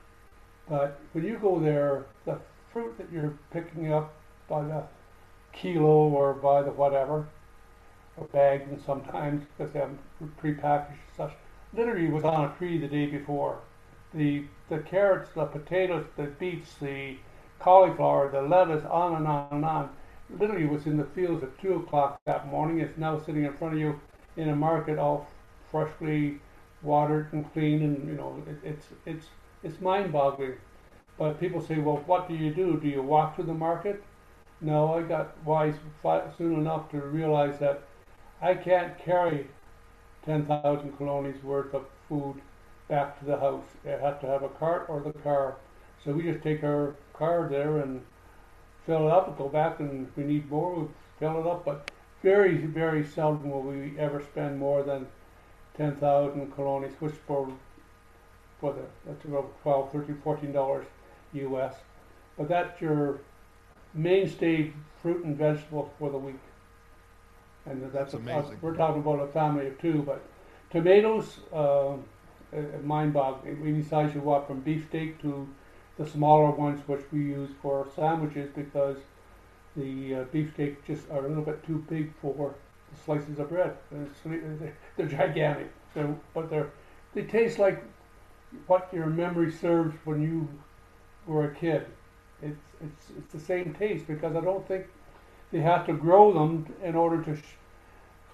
But 0.69 0.99
when 1.13 1.25
you 1.25 1.39
go 1.39 1.61
there, 1.61 2.07
the 2.25 2.39
fruit 2.73 2.97
that 2.99 3.13
you're 3.13 3.39
picking 3.53 3.93
up 3.93 4.15
by 4.49 4.63
the 4.65 4.85
kilo 5.53 6.09
or 6.09 6.33
by 6.35 6.63
the 6.63 6.71
whatever, 6.71 7.29
or 8.17 8.27
bagged 8.29 8.69
and 8.69 8.81
sometimes 8.81 9.45
because 9.57 9.73
they 9.73 9.81
have 9.81 9.97
prepackaged 10.43 10.97
such, 11.17 11.33
literally 11.75 12.09
was 12.09 12.25
on 12.25 12.47
a 12.47 12.55
tree 12.57 12.79
the 12.79 12.89
day 12.89 13.07
before. 13.07 13.61
The 14.15 14.45
the 14.69 14.79
carrots, 14.79 15.31
the 15.35 15.45
potatoes, 15.45 16.07
the 16.17 16.25
beets, 16.25 16.75
the 16.81 17.17
cauliflower, 17.59 18.31
the 18.31 18.43
lettuce, 18.43 18.85
on 18.91 19.17
and 19.17 19.27
on 19.27 19.49
and 19.51 19.65
on. 19.65 19.91
Literally 20.31 20.67
was 20.67 20.87
in 20.87 20.97
the 20.97 21.05
fields 21.05 21.43
at 21.43 21.59
two 21.61 21.75
o'clock 21.75 22.21
that 22.27 22.49
morning. 22.49 22.81
It's 22.81 22.99
now 22.99 23.19
sitting 23.19 23.45
in 23.45 23.53
front 23.55 23.75
of 23.75 23.81
you 23.81 24.01
in 24.37 24.49
a 24.49 24.57
market 24.57 24.99
all 24.99 25.29
freshly 25.71 26.41
watered 26.83 27.33
and 27.33 27.51
clean, 27.53 27.83
and 27.83 28.07
you 28.09 28.15
know 28.15 28.43
it, 28.49 28.59
it's 28.65 28.87
it's 29.07 29.27
it's 29.63 29.81
mind-boggling. 29.81 30.55
But 31.19 31.41
people 31.41 31.61
say, 31.61 31.79
well, 31.79 32.03
what 32.07 32.29
do 32.29 32.35
you 32.35 32.53
do? 32.53 32.79
Do 32.81 32.89
you 32.89 33.03
walk 33.03 33.37
to 33.37 33.43
the 33.43 33.55
market? 33.55 34.03
No, 34.61 34.95
I 34.95 35.03
got 35.03 35.37
wise 35.45 35.75
soon 36.37 36.55
enough 36.55 36.91
to 36.91 36.99
realize 37.01 37.59
that 37.61 37.83
I 38.43 38.55
can't 38.55 38.99
carry 38.99 39.47
10,000 40.25 40.99
colones 40.99 41.43
worth 41.43 41.75
of 41.75 41.85
food 42.09 42.41
back 42.89 43.19
to 43.21 43.25
the 43.25 43.39
house. 43.39 43.65
I 43.87 43.91
have 43.91 44.21
to 44.21 44.27
have 44.27 44.43
a 44.43 44.49
cart 44.49 44.87
or 44.89 45.01
the 45.01 45.13
car. 45.13 45.57
So 46.05 46.13
we 46.13 46.23
just 46.25 46.43
take 46.43 46.65
our 46.65 46.95
car 47.13 47.49
there 47.49 47.79
and 47.79 48.03
fill 48.87 49.09
it 49.09 49.13
up 49.13 49.29
and 49.29 49.37
go 49.39 49.49
back 49.49 49.81
and 49.81 50.07
if 50.09 50.17
we 50.17 50.25
need 50.25 50.51
more, 50.51 50.75
we 50.75 50.87
fill 51.19 51.41
it 51.41 51.47
up. 51.47 51.65
But 51.65 51.87
very, 52.23 52.57
very 52.57 53.05
seldom 53.05 53.51
will 53.51 53.63
we 53.63 53.99
ever 53.99 54.21
spend 54.23 54.59
more 54.59 54.83
than 54.83 55.07
10,000 55.77 56.53
colones, 56.55 56.93
which 57.01 57.15
for, 57.27 57.49
for 58.61 58.73
the, 58.73 58.83
that's 59.07 59.25
about 59.25 59.61
12, 59.63 59.93
13, 59.93 60.21
14 60.23 60.53
dollars 60.53 60.87
US. 61.35 61.75
But 62.39 62.49
that's 62.49 62.81
your 62.81 63.19
mainstay 63.93 64.73
fruit 65.03 65.25
and 65.25 65.37
vegetables 65.37 65.91
for 65.99 66.11
the 66.11 66.19
week. 66.19 66.41
And 67.67 67.83
that's, 67.83 67.93
That's 67.95 68.15
a- 68.15 68.17
amazing. 68.19 68.59
we're 68.61 68.75
talking 68.77 69.01
about 69.03 69.21
a 69.21 69.27
family 69.29 69.67
of 69.69 69.81
two, 69.81 70.03
but 70.03 70.23
tomatoes, 70.71 71.39
uh, 71.53 71.97
mind 72.83 73.13
boggling. 73.13 73.61
We 73.63 73.73
decide 73.73 74.15
you 74.15 74.21
walk 74.21 74.47
from 74.47 74.61
beefsteak 74.61 75.21
to 75.23 75.49
the 75.99 76.07
smaller 76.07 76.51
ones, 76.51 76.81
which 76.87 77.05
we 77.13 77.21
use 77.21 77.51
for 77.63 77.87
sandwiches 77.95 78.51
because 78.55 78.97
the 79.77 80.15
uh, 80.15 80.25
beefsteak 80.33 80.85
just 80.87 81.11
are 81.11 81.25
a 81.25 81.29
little 81.29 81.45
bit 81.45 81.65
too 81.65 81.85
big 81.89 82.13
for 82.21 82.55
the 82.93 83.01
slices 83.05 83.39
of 83.39 83.49
bread. 83.49 83.77
They're, 83.91 84.77
they're 84.97 85.07
gigantic, 85.07 85.73
so, 85.93 86.19
but 86.33 86.51
they're 86.51 86.71
they 87.15 87.23
taste 87.23 87.59
like 87.59 87.83
what 88.67 88.89
your 88.93 89.07
memory 89.07 89.53
serves 89.53 89.95
when 90.05 90.23
you 90.23 90.49
were 91.27 91.45
a 91.45 91.55
kid. 91.55 91.87
It's 92.43 92.61
it's 92.81 93.11
it's 93.17 93.33
the 93.33 93.41
same 93.41 93.75
taste 93.75 94.07
because 94.07 94.37
I 94.37 94.41
don't 94.41 94.67
think 94.67 94.87
they 95.53 95.61
have 95.61 95.87
to 95.87 95.93
grow 95.93 96.33
them 96.33 96.67
in 96.83 96.95
order 96.95 97.23
to 97.23 97.37
sh- 97.37 97.57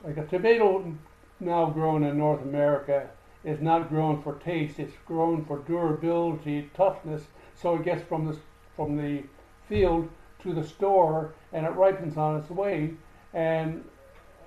like 0.05 0.17
a 0.17 0.27
tomato 0.27 0.95
now 1.39 1.67
grown 1.71 2.05
in 2.05 2.19
North 2.19 2.43
America 2.43 3.09
is 3.45 3.61
not 3.61 3.89
grown 3.89 4.23
for 4.23 4.35
taste. 4.35 4.79
It's 4.79 4.97
grown 5.07 5.45
for 5.45 5.59
durability, 5.59 6.71
toughness. 6.75 7.23
So 7.61 7.77
it 7.77 7.85
gets 7.85 8.03
from 8.03 8.27
the 8.27 8.37
from 8.77 8.97
the 8.97 9.23
field 9.69 10.09
to 10.43 10.55
the 10.55 10.65
store 10.65 11.35
and 11.53 11.67
it 11.67 11.71
ripens 11.71 12.17
on 12.17 12.41
its 12.41 12.51
way, 12.51 12.95
and 13.35 13.85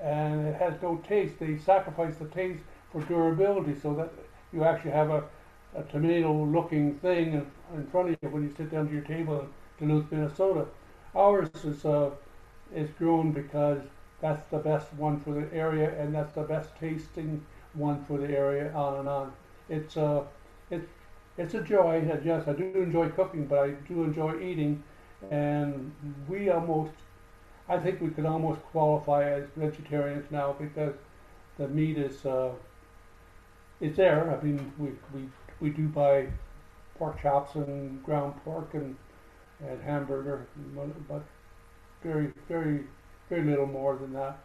and 0.01 0.48
it 0.48 0.55
has 0.55 0.74
no 0.82 1.01
taste. 1.08 1.36
They 1.39 1.58
sacrifice 1.58 2.15
the 2.17 2.25
taste 2.25 2.63
for 2.91 3.01
durability 3.01 3.79
so 3.79 3.93
that 3.96 4.12
you 4.51 4.63
actually 4.63 4.91
have 4.91 5.10
a, 5.10 5.24
a 5.75 5.84
tomato-looking 5.84 6.96
thing 6.96 7.34
in, 7.34 7.48
in 7.74 7.88
front 7.88 8.10
of 8.10 8.17
you 8.22 8.29
when 8.29 8.43
you 8.43 8.53
sit 8.55 8.72
down 8.72 8.88
to 8.88 8.93
your 8.93 9.03
table 9.03 9.48
in 9.79 9.88
Duluth, 9.88 10.12
Minnesota. 10.12 10.65
Ours 11.15 11.50
is 11.63 11.86
uh, 11.86 12.12
is 12.75 12.89
grown 12.98 13.32
because 13.32 13.82
that's 14.22 14.50
the 14.50 14.58
best 14.58 14.91
one 14.93 15.20
for 15.20 15.34
the 15.34 15.53
area 15.53 15.93
and 16.01 16.13
that's 16.15 16.34
the 16.34 16.41
best 16.41 16.70
tasting 16.79 17.46
one 17.74 18.03
for 18.05 18.17
the 18.17 18.29
area. 18.29 18.74
On 18.74 19.00
and 19.00 19.08
on. 19.08 19.32
It's 19.70 19.98
uh, 19.98 20.24
it's 20.72 20.89
it's 21.38 21.54
a 21.54 21.62
joy. 21.62 22.00
And 22.10 22.25
yes, 22.25 22.48
I 22.48 22.54
do 22.54 22.66
enjoy 22.70 23.10
cooking, 23.10 23.46
but 23.46 23.60
I 23.60 23.62
do 23.72 24.04
enjoy 24.04 24.40
eating, 24.42 24.84
and 25.32 25.94
we 26.28 26.50
almost. 26.50 26.92
I 27.70 27.78
think 27.80 28.02
we 28.02 28.10
could 28.10 28.25
almost 28.25 28.62
qualify 28.72 29.24
as 29.30 29.46
vegetarians 29.56 30.30
now 30.32 30.54
because 30.60 30.96
the 31.58 31.68
meat 31.68 31.98
is 31.98 32.25
uh, 32.25 32.52
it's 33.80 33.98
there. 33.98 34.32
I 34.32 34.44
mean, 34.44 34.72
we, 34.78 34.90
we 35.13 35.30
we 35.60 35.70
do 35.70 35.88
buy 35.88 36.28
pork 36.98 37.22
chops 37.22 37.56
and 37.56 38.04
ground 38.04 38.36
pork 38.44 38.74
and 38.74 38.96
and 39.62 39.82
hamburger, 39.84 40.48
but 41.10 41.24
very 42.04 42.32
very 42.48 42.82
very 43.30 43.44
little 43.44 43.68
more 43.68 43.96
than 43.98 44.13
that. 44.13 44.40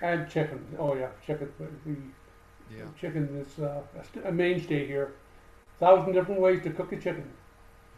And 0.00 0.28
chicken. 0.28 0.64
Oh 0.78 0.94
yeah, 0.94 1.10
chicken. 1.24 1.52
We, 1.84 1.96
Yeah. 2.70 2.86
Chicken 2.98 3.28
is 3.36 3.58
uh, 3.58 3.82
a 4.24 4.28
a 4.28 4.32
mainstay 4.32 4.86
here. 4.86 5.12
Thousand 5.80 6.12
different 6.12 6.40
ways 6.40 6.62
to 6.62 6.70
cook 6.70 6.92
a 6.92 6.96
chicken. 6.96 7.28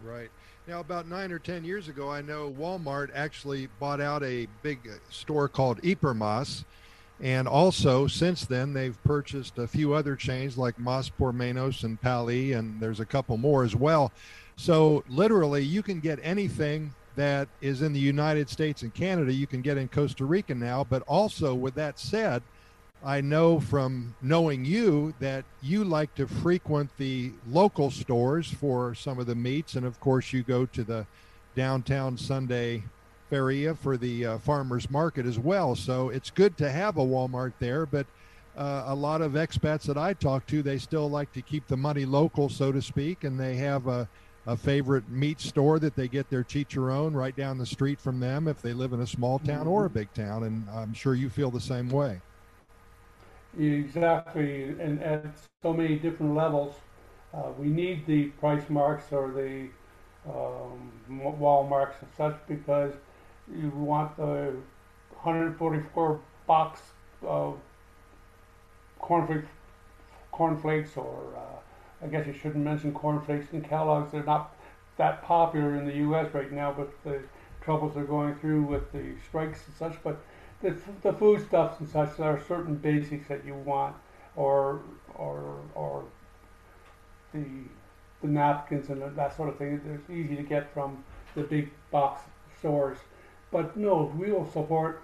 Right. 0.05 0.31
Now, 0.67 0.81
about 0.81 1.07
nine 1.07 1.31
or 1.31 1.39
10 1.39 1.65
years 1.65 1.89
ago, 1.89 2.11
I 2.11 2.23
know 2.23 2.53
Walmart 2.59 3.11
actually 3.15 3.69
bought 3.79 4.01
out 4.01 4.25
a 4.25 4.49
big 4.63 4.81
uh, 4.89 4.95
store 5.11 5.49
called 5.49 5.81
Hipermas. 5.83 6.65
And 7.21 7.49
also, 7.49 8.07
since 8.07 8.45
then, 8.45 8.73
they've 8.73 9.01
purchased 9.05 9.59
a 9.59 9.67
few 9.67 9.95
other 9.95 10.17
chains 10.17 10.59
like 10.59 10.79
Mas 10.79 11.09
por 11.09 11.33
Menos 11.33 11.85
and 11.85 12.01
Pali, 12.01 12.53
and 12.53 12.79
there's 12.81 13.01
a 13.01 13.07
couple 13.07 13.37
more 13.37 13.65
as 13.65 13.75
well. 13.75 14.13
So, 14.57 15.05
literally, 15.09 15.63
you 15.63 15.83
can 15.83 16.01
get 16.01 16.19
anything 16.23 16.93
that 17.15 17.49
is 17.61 17.81
in 17.81 17.93
the 17.93 18.01
United 18.01 18.49
States 18.51 18.83
and 18.83 18.93
Canada, 18.93 19.33
you 19.33 19.47
can 19.47 19.63
get 19.63 19.79
in 19.79 19.89
Costa 19.89 20.25
Rica 20.25 20.55
now. 20.55 20.85
But 20.85 21.03
also, 21.03 21.55
with 21.55 21.75
that 21.75 21.99
said, 21.99 22.43
I 23.05 23.21
know 23.21 23.61
from 23.61 24.15
knowing 24.21 24.65
you 24.65 25.15
that 25.21 25.45
you 25.63 25.85
like 25.85 26.15
to 26.17 26.27
frequent 26.27 26.91
the 26.97 27.33
local 27.49 27.91
stores 27.91 28.51
for 28.51 28.95
some 28.95 29.19
of 29.19 29.27
the 29.27 29.35
meats, 29.35 29.75
and 29.77 29.87
of 29.87 30.01
course, 30.01 30.33
you 30.33 30.43
go 30.43 30.67
to 30.67 30.83
the 30.83 31.07
downtown 31.55 32.19
Sunday 32.19 32.83
feria 33.31 33.75
for 33.75 33.97
the 33.97 34.27
uh, 34.27 34.39
farmers 34.39 34.91
market 34.91 35.27
as 35.27 35.39
well. 35.39 35.75
So 35.75 36.11
it's 36.11 36.31
good 36.31 36.57
to 36.59 36.71
have 36.71 36.97
a 36.97 37.05
Walmart 37.05 37.53
there, 37.59 37.87
but 37.87 38.07
uh, 38.57 38.85
a 38.87 38.95
lot 38.95 39.21
of 39.21 39.33
expats 39.33 39.83
that 39.83 39.99
I 39.99 40.15
talk 40.15 40.47
to, 40.47 40.63
they 40.63 40.79
still 40.79 41.11
like 41.11 41.33
to 41.35 41.43
keep 41.43 41.67
the 41.67 41.77
money 41.77 42.05
local, 42.05 42.49
so 42.49 42.73
to 42.73 42.81
speak, 42.81 43.25
and 43.25 43.39
they 43.39 43.57
have 43.57 43.87
a, 43.87 44.09
a 44.47 44.57
favorite 44.57 45.09
meat 45.11 45.41
store 45.41 45.79
that 45.79 45.95
they 45.95 46.09
get 46.09 46.31
their 46.31 46.45
chicharron 46.45 47.15
right 47.15 47.37
down 47.37 47.59
the 47.59 47.67
street 47.67 48.01
from 48.01 48.21
them 48.21 48.49
if 48.49 48.63
they 48.63 48.73
live 48.73 48.93
in 48.93 49.01
a 49.01 49.07
small 49.07 49.39
town 49.41 49.67
or 49.67 49.85
a 49.85 49.91
big 49.91 50.13
town. 50.15 50.45
And 50.45 50.67
I'm 50.71 50.95
sure 50.95 51.15
you 51.15 51.29
feel 51.29 51.51
the 51.51 51.61
same 51.61 51.89
way. 51.89 52.21
Exactly, 53.59 54.65
and 54.79 55.03
at 55.03 55.25
so 55.63 55.73
many 55.73 55.97
different 55.97 56.35
levels. 56.35 56.75
Uh, 57.33 57.51
we 57.59 57.67
need 57.69 58.07
the 58.07 58.27
price 58.41 58.69
marks 58.69 59.11
or 59.13 59.31
the 59.33 59.69
um, 60.31 60.91
wall 61.39 61.67
marks 61.67 61.97
and 62.03 62.11
such 62.17 62.37
because 62.49 62.93
you 63.51 63.71
want 63.71 64.17
the 64.17 64.55
144 65.23 66.21
box 66.47 66.81
of 67.23 67.59
cornflakes, 68.99 69.49
cornflakes 70.33 70.97
or 70.97 71.35
uh, 71.37 72.05
I 72.05 72.09
guess 72.09 72.27
you 72.27 72.33
shouldn't 72.33 72.65
mention 72.65 72.93
cornflakes 72.93 73.53
and 73.53 73.65
Kellogg's. 73.65 74.13
They're 74.13 74.25
not 74.25 74.55
that 74.99 75.23
popular 75.23 75.77
in 75.77 75.87
the 75.87 75.97
U.S. 75.97 76.33
right 76.35 76.53
now, 76.53 76.73
but 76.77 76.91
the 77.05 77.23
troubles 77.63 77.95
they're 77.95 78.05
going 78.05 78.35
through 78.37 78.63
with 78.63 78.93
the 78.93 79.15
strikes 79.29 79.61
and 79.67 79.77
such. 79.77 80.03
But 80.03 80.19
the, 80.63 80.77
the 81.03 81.13
foodstuffs 81.13 81.81
and 81.81 81.89
such, 81.89 82.17
there 82.17 82.31
are 82.31 82.43
certain 82.47 82.77
basics 82.77 83.29
that 83.29 83.45
you 83.45 83.55
want, 83.55 83.95
or 84.35 84.81
or 85.15 85.61
or 85.75 86.05
the 87.33 87.45
the 88.23 88.29
napkins 88.29 88.89
and 88.89 89.03
that 89.17 89.37
sort 89.37 89.49
of 89.49 89.59
thing. 89.59 89.81
It's 89.87 90.11
easy 90.11 90.37
to 90.37 90.43
get 90.43 90.73
from 90.73 91.05
the 91.35 91.43
big 91.43 91.71
box 91.91 92.23
stores. 92.59 92.99
but 93.51 93.77
no, 93.77 94.13
we 94.17 94.33
will 94.33 94.51
support. 94.51 95.03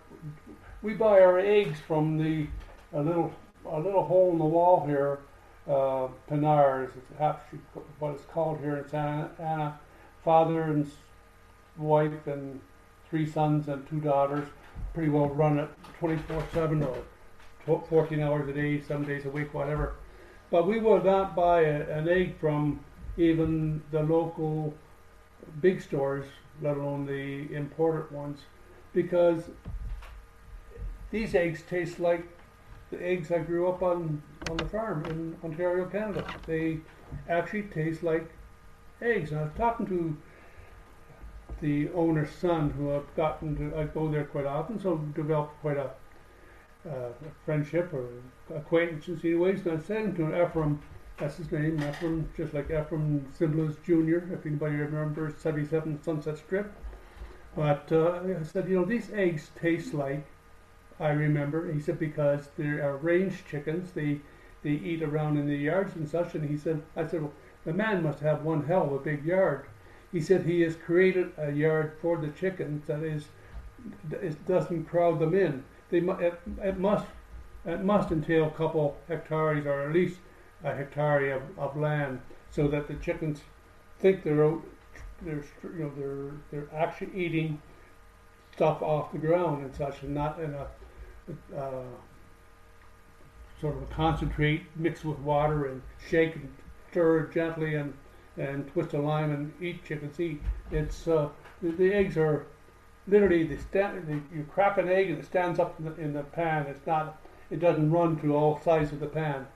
We 0.82 0.94
buy 0.94 1.20
our 1.20 1.38
eggs 1.38 1.78
from 1.80 2.18
the 2.18 2.46
a 2.92 3.00
little 3.00 3.32
a 3.66 3.78
little 3.78 4.04
hole 4.04 4.32
in 4.32 4.38
the 4.38 4.44
wall 4.44 4.84
here, 4.86 5.20
uh, 5.68 6.08
Pinars. 6.28 6.90
It's 6.96 7.20
actually 7.20 7.60
what 7.98 8.14
it's 8.14 8.24
called 8.24 8.60
here 8.60 8.76
in 8.76 8.88
Santa 8.88 9.30
Ana. 9.38 9.78
Father 10.24 10.62
and 10.62 10.90
wife 11.76 12.26
and 12.26 12.60
three 13.10 13.26
sons 13.26 13.68
and 13.68 13.86
two 13.88 14.00
daughters. 14.00 14.48
Pretty 14.94 15.10
well 15.10 15.28
run 15.28 15.58
it 15.58 15.70
24/7 16.00 16.86
or 17.66 17.82
14 17.88 18.20
hours 18.20 18.48
a 18.48 18.52
day, 18.52 18.80
seven 18.80 19.04
days 19.04 19.24
a 19.24 19.30
week, 19.30 19.54
whatever. 19.54 19.94
But 20.50 20.66
we 20.66 20.80
will 20.80 21.02
not 21.02 21.34
buy 21.34 21.62
a, 21.62 21.98
an 21.98 22.08
egg 22.08 22.38
from 22.38 22.80
even 23.16 23.82
the 23.90 24.02
local 24.02 24.74
big 25.60 25.80
stores, 25.80 26.26
let 26.60 26.76
alone 26.76 27.06
the 27.06 27.54
imported 27.54 28.10
ones, 28.10 28.40
because 28.92 29.44
these 31.10 31.34
eggs 31.34 31.62
taste 31.62 31.98
like 31.98 32.26
the 32.90 33.02
eggs 33.02 33.30
I 33.30 33.38
grew 33.38 33.68
up 33.68 33.82
on 33.82 34.22
on 34.50 34.56
the 34.56 34.66
farm 34.66 35.04
in 35.06 35.36
Ontario, 35.42 35.86
Canada. 35.86 36.26
They 36.46 36.78
actually 37.28 37.62
taste 37.62 38.02
like 38.02 38.28
eggs. 39.00 39.30
And 39.30 39.40
I 39.40 39.44
was 39.44 39.52
talking 39.56 39.86
to 39.86 40.16
the 41.62 41.88
owner's 41.92 42.30
son, 42.30 42.70
who 42.70 42.94
I've 42.94 43.16
gotten 43.16 43.56
to, 43.56 43.78
I 43.78 43.84
go 43.84 44.10
there 44.10 44.24
quite 44.24 44.46
often, 44.46 44.80
so 44.80 44.96
developed 45.14 45.58
quite 45.60 45.76
a, 45.76 45.90
uh, 46.86 47.08
a 47.08 47.44
friendship 47.44 47.92
or 47.94 48.08
acquaintance 48.54 49.06
in 49.06 49.20
any 49.24 49.34
ways. 49.36 49.64
And 49.64 49.78
I 49.78 49.82
said 49.82 50.16
to 50.16 50.44
Ephraim, 50.44 50.82
that's 51.18 51.36
his 51.36 51.52
name, 51.52 51.80
Ephraim, 51.82 52.28
just 52.36 52.52
like 52.52 52.68
Efrem 52.68 53.22
Zimbalist 53.38 53.82
Jr., 53.84 54.34
if 54.34 54.44
anybody 54.44 54.74
remembers 54.74 55.34
77 55.38 56.02
Sunset 56.02 56.36
Strip. 56.36 56.72
But 57.54 57.92
uh, 57.92 58.20
I 58.40 58.42
said, 58.42 58.68
you 58.68 58.80
know, 58.80 58.84
these 58.84 59.10
eggs 59.12 59.50
taste 59.54 59.94
like, 59.94 60.26
I 60.98 61.10
remember, 61.10 61.72
he 61.72 61.80
said, 61.80 61.98
because 61.98 62.48
they 62.58 62.64
are 62.64 62.96
range 62.96 63.44
chickens, 63.48 63.92
they, 63.92 64.20
they 64.64 64.70
eat 64.70 65.02
around 65.02 65.36
in 65.36 65.46
the 65.46 65.56
yards 65.56 65.94
and 65.94 66.08
such. 66.08 66.34
And 66.34 66.48
he 66.48 66.56
said, 66.56 66.82
I 66.96 67.06
said, 67.06 67.22
well, 67.22 67.32
the 67.64 67.72
man 67.72 68.02
must 68.02 68.20
have 68.20 68.42
one 68.42 68.64
hell 68.64 68.86
of 68.86 68.92
a 68.92 68.98
big 68.98 69.24
yard. 69.24 69.66
He 70.12 70.20
said 70.20 70.44
he 70.44 70.60
has 70.60 70.76
created 70.76 71.32
a 71.38 71.50
yard 71.50 71.94
for 72.00 72.18
the 72.18 72.28
chickens 72.28 72.86
that 72.86 73.02
is, 73.02 73.28
it 74.10 74.46
doesn't 74.46 74.84
crowd 74.84 75.18
them 75.18 75.34
in. 75.34 75.64
They 75.90 75.98
it, 75.98 76.40
it 76.62 76.78
must 76.78 77.06
it 77.64 77.82
must 77.82 78.10
entail 78.10 78.46
a 78.46 78.50
couple 78.50 78.96
hectares 79.08 79.66
or 79.66 79.82
at 79.82 79.92
least 79.92 80.18
a 80.64 80.74
hectare 80.74 81.36
of, 81.36 81.42
of 81.58 81.76
land 81.76 82.20
so 82.50 82.68
that 82.68 82.88
the 82.88 82.94
chickens 82.94 83.40
think 83.98 84.22
they're 84.22 84.56
they're 85.22 85.44
you 85.64 85.84
know 85.84 85.92
they're 85.96 86.32
they're 86.50 86.78
actually 86.78 87.12
eating 87.14 87.60
stuff 88.54 88.82
off 88.82 89.12
the 89.12 89.18
ground 89.18 89.64
and 89.64 89.74
such, 89.74 90.02
and 90.02 90.14
not 90.14 90.38
in 90.38 90.54
a 90.54 90.66
uh, 91.56 91.84
sort 93.60 93.76
of 93.76 93.82
a 93.82 93.86
concentrate 93.86 94.62
mixed 94.76 95.04
with 95.04 95.18
water 95.20 95.66
and 95.66 95.80
shake 96.08 96.34
and 96.34 96.52
stir 96.90 97.26
gently 97.28 97.74
and 97.76 97.94
and 98.36 98.66
twist 98.72 98.94
a 98.94 98.98
lime 98.98 99.30
and 99.30 99.52
eat 99.60 99.84
chickens 99.84 100.18
eat. 100.18 100.40
It's 100.70 101.06
uh, 101.06 101.28
the, 101.62 101.70
the, 101.72 101.92
eggs 101.92 102.16
are 102.16 102.46
literally 103.06 103.44
the. 103.44 103.56
The, 103.72 104.20
you 104.34 104.46
crack 104.50 104.78
an 104.78 104.88
egg 104.88 105.10
and 105.10 105.18
it 105.18 105.26
stands 105.26 105.58
up 105.58 105.78
in 105.78 105.84
the, 105.84 105.94
in 106.00 106.12
the 106.12 106.22
pan. 106.22 106.66
It's 106.66 106.86
not. 106.86 107.20
It 107.50 107.60
doesn't 107.60 107.90
run 107.90 108.18
to 108.20 108.34
all 108.34 108.60
sides 108.60 108.92
of 108.92 109.00
the 109.00 109.06
pan 109.06 109.46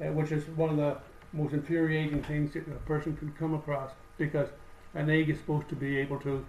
uh, 0.00 0.06
which 0.12 0.32
is 0.32 0.46
one 0.50 0.70
of 0.70 0.76
the 0.76 0.96
most 1.32 1.52
infuriating 1.52 2.22
things 2.24 2.52
that 2.52 2.66
a 2.68 2.86
person 2.86 3.16
can 3.16 3.32
come 3.32 3.54
across 3.54 3.90
because 4.18 4.48
an 4.94 5.10
egg 5.10 5.28
is 5.30 5.38
supposed 5.38 5.68
to 5.68 5.76
be 5.76 5.98
able 5.98 6.18
to 6.20 6.44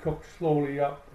cook 0.00 0.22
slowly 0.38 0.80
up, 0.80 1.06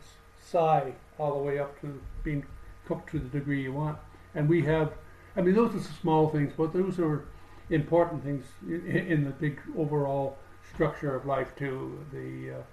sigh 0.42 0.94
all 1.18 1.38
the 1.38 1.44
way 1.44 1.60
up 1.60 1.80
to 1.82 2.02
being 2.24 2.46
cooked 2.86 3.10
to 3.12 3.20
the 3.20 3.30
degree 3.30 3.64
you 3.64 3.74
want. 3.74 3.98
And 4.36 4.50
we 4.50 4.62
have, 4.64 4.94
I 5.36 5.42
mean, 5.42 5.56
those 5.56 5.76
are 5.76 5.80
small 6.02 6.30
things, 6.30 6.54
but 6.56 6.74
those 6.74 7.00
are 7.00 7.26
important 7.70 8.24
things 8.24 8.46
in, 8.68 9.24
the 9.26 9.32
big 9.32 9.60
overall 9.78 10.38
structure 10.74 11.16
of 11.16 11.26
life 11.26 11.56
too. 11.56 12.06
The 12.12 12.60
uh, 12.60 12.64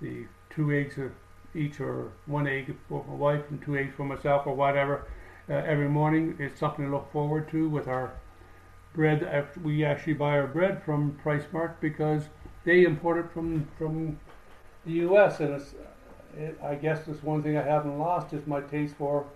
the 0.00 0.26
two 0.50 0.72
eggs 0.72 0.98
each, 1.54 1.80
or 1.80 2.12
one 2.26 2.46
egg 2.46 2.74
for 2.88 3.04
my 3.08 3.14
wife 3.14 3.44
and 3.50 3.62
two 3.62 3.76
eggs 3.76 3.94
for 3.96 4.04
myself, 4.04 4.46
or 4.46 4.54
whatever 4.54 5.06
uh, 5.48 5.54
every 5.54 5.88
morning. 5.88 6.36
It's 6.38 6.58
something 6.58 6.84
to 6.86 6.90
look 6.90 7.10
forward 7.12 7.50
to 7.50 7.68
with 7.68 7.88
our 7.88 8.12
bread. 8.94 9.48
We 9.62 9.84
actually 9.84 10.14
buy 10.14 10.38
our 10.38 10.46
bread 10.46 10.82
from 10.84 11.18
PriceSmart 11.24 11.74
because 11.80 12.24
they 12.64 12.84
import 12.84 13.18
it 13.18 13.32
from 13.32 13.68
from 13.78 14.18
the 14.84 14.92
U.S. 14.92 15.40
and 15.40 15.54
it's. 15.54 15.74
It, 16.38 16.60
I 16.62 16.76
guess 16.76 17.04
this 17.06 17.24
one 17.24 17.42
thing 17.42 17.58
I 17.58 17.62
haven't 17.62 17.98
lost 17.98 18.32
is 18.32 18.46
my 18.46 18.60
taste 18.60 18.94
for 18.94 19.26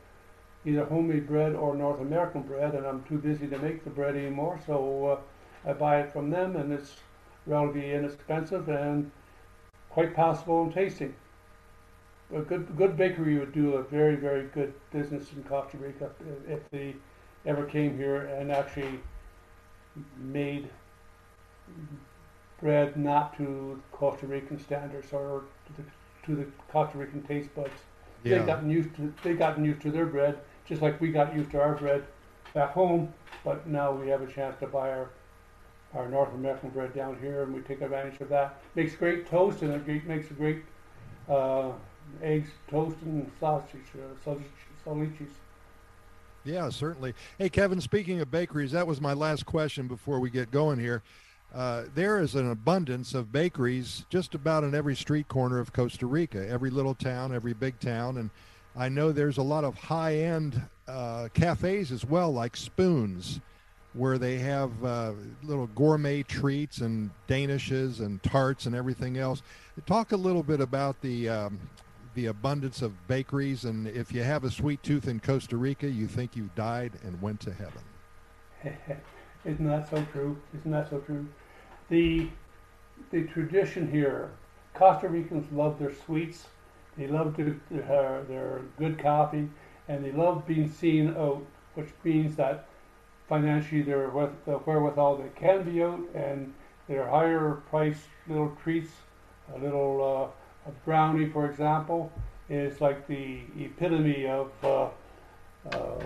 either 0.65 0.85
homemade 0.85 1.27
bread 1.27 1.55
or 1.55 1.75
North 1.75 2.01
American 2.01 2.43
bread, 2.43 2.75
and 2.75 2.87
I'm 2.87 3.03
too 3.05 3.19
busy 3.19 3.47
to 3.49 3.59
make 3.59 3.85
the 3.85 3.91
bread 3.91 4.17
anymore. 4.17 4.59
So 4.67 5.21
uh, 5.67 5.71
I 5.71 5.73
buy 5.75 6.01
it 6.01 6.13
from 6.13 6.31
them, 6.31 6.57
and 6.57 6.73
it's 6.73 6.97
relatively 7.47 7.93
inexpensive 7.93 8.69
and 8.69 9.11
quite 9.91 10.15
passable 10.15 10.63
and 10.63 10.73
tasting 10.73 11.15
a 12.35 12.41
good 12.41 12.77
good 12.77 12.97
bakery 12.97 13.39
would 13.39 13.53
do 13.53 13.75
a 13.75 13.83
very 13.83 14.17
very 14.17 14.45
good 14.49 14.73
business 14.93 15.33
in 15.33 15.43
Costa 15.45 15.77
Rica 15.77 16.11
if 16.49 16.69
they 16.71 16.95
ever 17.47 17.65
came 17.65 17.97
here 17.97 18.27
and 18.27 18.51
actually 18.51 19.01
made 20.19 20.69
bread 22.61 22.97
not 22.97 23.37
to 23.37 23.81
Costa 23.93 24.27
Rican 24.27 24.59
standards 24.59 25.13
or 25.13 25.43
to 25.67 25.83
the, 25.83 25.89
to 26.27 26.37
the 26.37 26.51
Costa 26.71 26.99
Rican 26.99 27.23
taste 27.23 27.55
buds. 27.55 27.71
Yeah. 28.23 28.39
They 28.39 28.47
gotten 28.47 28.71
used 28.71 28.95
to 28.97 29.13
they 29.23 29.35
gotten 29.35 29.65
used 29.65 29.83
to 29.83 29.91
their 29.91 30.07
bread 30.07 30.39
just 30.67 30.83
like 30.83 31.01
we 31.01 31.11
got 31.11 31.35
used 31.35 31.51
to 31.53 31.61
our 31.61 31.75
bread 31.75 32.05
back 32.55 32.73
home. 32.73 33.13
But 33.45 33.67
now 33.67 33.93
we 33.93 34.09
have 34.09 34.23
a 34.23 34.27
chance 34.27 34.59
to 34.61 34.67
buy 34.67 34.91
our 34.91 35.11
our 35.95 36.09
North 36.09 36.35
American 36.35 36.71
bread 36.71 36.93
down 36.93 37.17
here, 37.21 37.45
and 37.45 37.55
we 37.55 37.61
take 37.61 37.81
advantage 37.81 38.21
of 38.21 38.29
that. 38.29 38.61
Makes 38.75 38.97
great 38.97 39.29
toast, 39.29 39.63
and 39.63 39.73
it 39.73 40.07
makes 40.07 40.29
a 40.31 40.35
great 40.35 40.65
uh, 41.29 41.71
eggs, 42.21 42.49
toast, 42.69 42.97
and 43.03 43.31
sausage, 43.39 43.81
uh, 43.95 44.15
sausage, 44.25 44.45
Yeah, 46.45 46.69
certainly. 46.69 47.15
Hey, 47.39 47.49
Kevin, 47.49 47.81
speaking 47.81 48.21
of 48.21 48.31
bakeries, 48.31 48.73
that 48.73 48.87
was 48.87 49.01
my 49.01 49.15
last 49.15 49.47
question 49.47 49.89
before 49.89 50.21
we 50.21 50.31
get 50.31 50.51
going 50.51 50.79
here. 50.79 51.03
Uh, 51.55 51.85
there 51.95 52.21
is 52.21 52.35
an 52.35 52.51
abundance 52.51 53.15
of 53.15 53.31
bakeries 53.31 54.05
just 54.11 54.35
about 54.35 54.65
in 54.65 54.75
every 54.75 54.97
street 54.97 55.29
corner 55.29 55.61
of 55.61 55.73
Costa 55.73 56.07
Rica, 56.07 56.47
every 56.49 56.69
little 56.69 56.95
town, 56.95 57.33
every 57.33 57.55
big 57.55 57.79
town. 57.79 58.19
And 58.19 58.31
I 58.77 58.89
know 58.89 59.13
there's 59.13 59.39
a 59.39 59.43
lot 59.43 59.65
of 59.65 59.77
high 59.77 60.17
end 60.17 60.61
uh, 60.89 61.29
cafes 61.33 61.93
as 61.93 62.05
well, 62.05 62.33
like 62.33 62.57
Spoons, 62.57 63.41
where 63.93 64.19
they 64.19 64.39
have 64.39 64.85
uh, 64.85 65.13
little 65.43 65.69
gourmet 65.69 66.23
treats 66.25 66.79
and 66.79 67.11
danishes 67.29 68.01
and 68.01 68.23
tarts 68.23 68.67
and 68.67 68.75
everything 68.75 69.17
else. 69.17 69.43
Talk 69.87 70.13
a 70.13 70.17
little 70.17 70.43
bit 70.43 70.61
about 70.61 71.01
the 71.01 71.29
um, 71.29 71.61
the 72.15 72.27
abundance 72.27 72.81
of 72.81 73.09
bakeries, 73.09 73.65
and 73.65 73.89
if 73.89 74.13
you 74.13 74.23
have 74.23 74.45
a 74.45 74.51
sweet 74.51 74.83
tooth 74.83 75.09
in 75.09 75.19
Costa 75.19 75.57
Rica, 75.57 75.89
you 75.89 76.07
think 76.07 76.37
you 76.37 76.49
died 76.55 76.93
and 77.05 77.21
went 77.21 77.41
to 77.41 77.53
heaven. 77.53 77.83
Isn't 79.45 79.67
that 79.67 79.91
so 79.91 80.05
true? 80.13 80.41
Isn't 80.59 80.71
that 80.71 80.91
so 80.91 80.99
true? 81.01 81.27
The 81.89 82.29
the 83.11 83.25
tradition 83.25 83.91
here, 83.91 84.31
Costa 84.75 85.09
Ricans 85.09 85.51
love 85.53 85.79
their 85.79 85.93
sweets. 86.07 86.47
They 86.97 87.07
love 87.07 87.37
their, 87.37 87.57
their, 87.71 88.23
their 88.25 88.61
good 88.79 88.99
coffee, 88.99 89.49
and 89.89 90.05
they 90.05 90.13
love 90.13 90.47
being 90.47 90.71
seen 90.71 91.09
out, 91.17 91.45
which 91.75 91.89
means 92.05 92.37
that 92.37 92.67
financially 93.29 93.83
they're 93.83 94.11
with 94.11 94.31
the 94.45 94.59
wherewithal 94.59 95.17
they 95.17 95.29
can 95.35 95.63
be 95.65 95.83
out, 95.83 96.01
and 96.15 96.55
their 96.89 97.09
higher 97.09 97.63
priced 97.71 98.07
little 98.29 98.57
treats, 98.63 98.91
a 99.55 99.59
little. 99.59 100.33
Uh, 100.33 100.41
a 100.67 100.71
brownie, 100.85 101.29
for 101.29 101.49
example, 101.49 102.11
is 102.49 102.81
like 102.81 103.07
the 103.07 103.41
epitome 103.59 104.27
of 104.27 104.51
uh, 104.63 104.89
uh, 105.73 106.05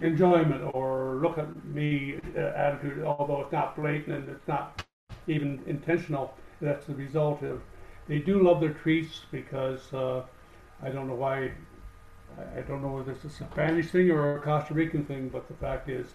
enjoyment 0.00 0.62
or 0.74 1.18
look 1.22 1.38
at 1.38 1.64
me 1.64 2.18
uh, 2.36 2.40
attitude, 2.40 3.02
although 3.04 3.42
it's 3.42 3.52
not 3.52 3.76
blatant 3.76 4.16
and 4.16 4.28
it's 4.28 4.48
not 4.48 4.82
even 5.26 5.60
intentional. 5.66 6.34
That's 6.60 6.86
the 6.86 6.94
result 6.94 7.42
of. 7.42 7.60
They 8.08 8.18
do 8.18 8.42
love 8.42 8.60
their 8.60 8.72
treats 8.72 9.22
because 9.30 9.92
uh, 9.92 10.22
I 10.82 10.90
don't 10.90 11.08
know 11.08 11.14
why. 11.14 11.52
I 12.56 12.60
don't 12.60 12.82
know 12.82 12.88
whether 12.88 13.12
it's 13.12 13.24
a 13.24 13.30
Spanish 13.30 13.90
thing 13.90 14.10
or 14.10 14.36
a 14.36 14.40
Costa 14.40 14.74
Rican 14.74 15.04
thing, 15.06 15.30
but 15.30 15.48
the 15.48 15.54
fact 15.54 15.88
is, 15.88 16.14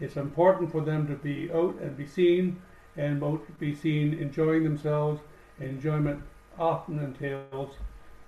it's 0.00 0.16
important 0.16 0.70
for 0.70 0.82
them 0.82 1.06
to 1.06 1.14
be 1.14 1.50
out 1.50 1.78
and 1.80 1.96
be 1.96 2.06
seen 2.06 2.60
and 2.96 3.22
be 3.58 3.74
seen 3.74 4.14
enjoying 4.14 4.64
themselves. 4.64 5.20
Enjoyment 5.60 6.22
often 6.58 6.98
entails 6.98 7.76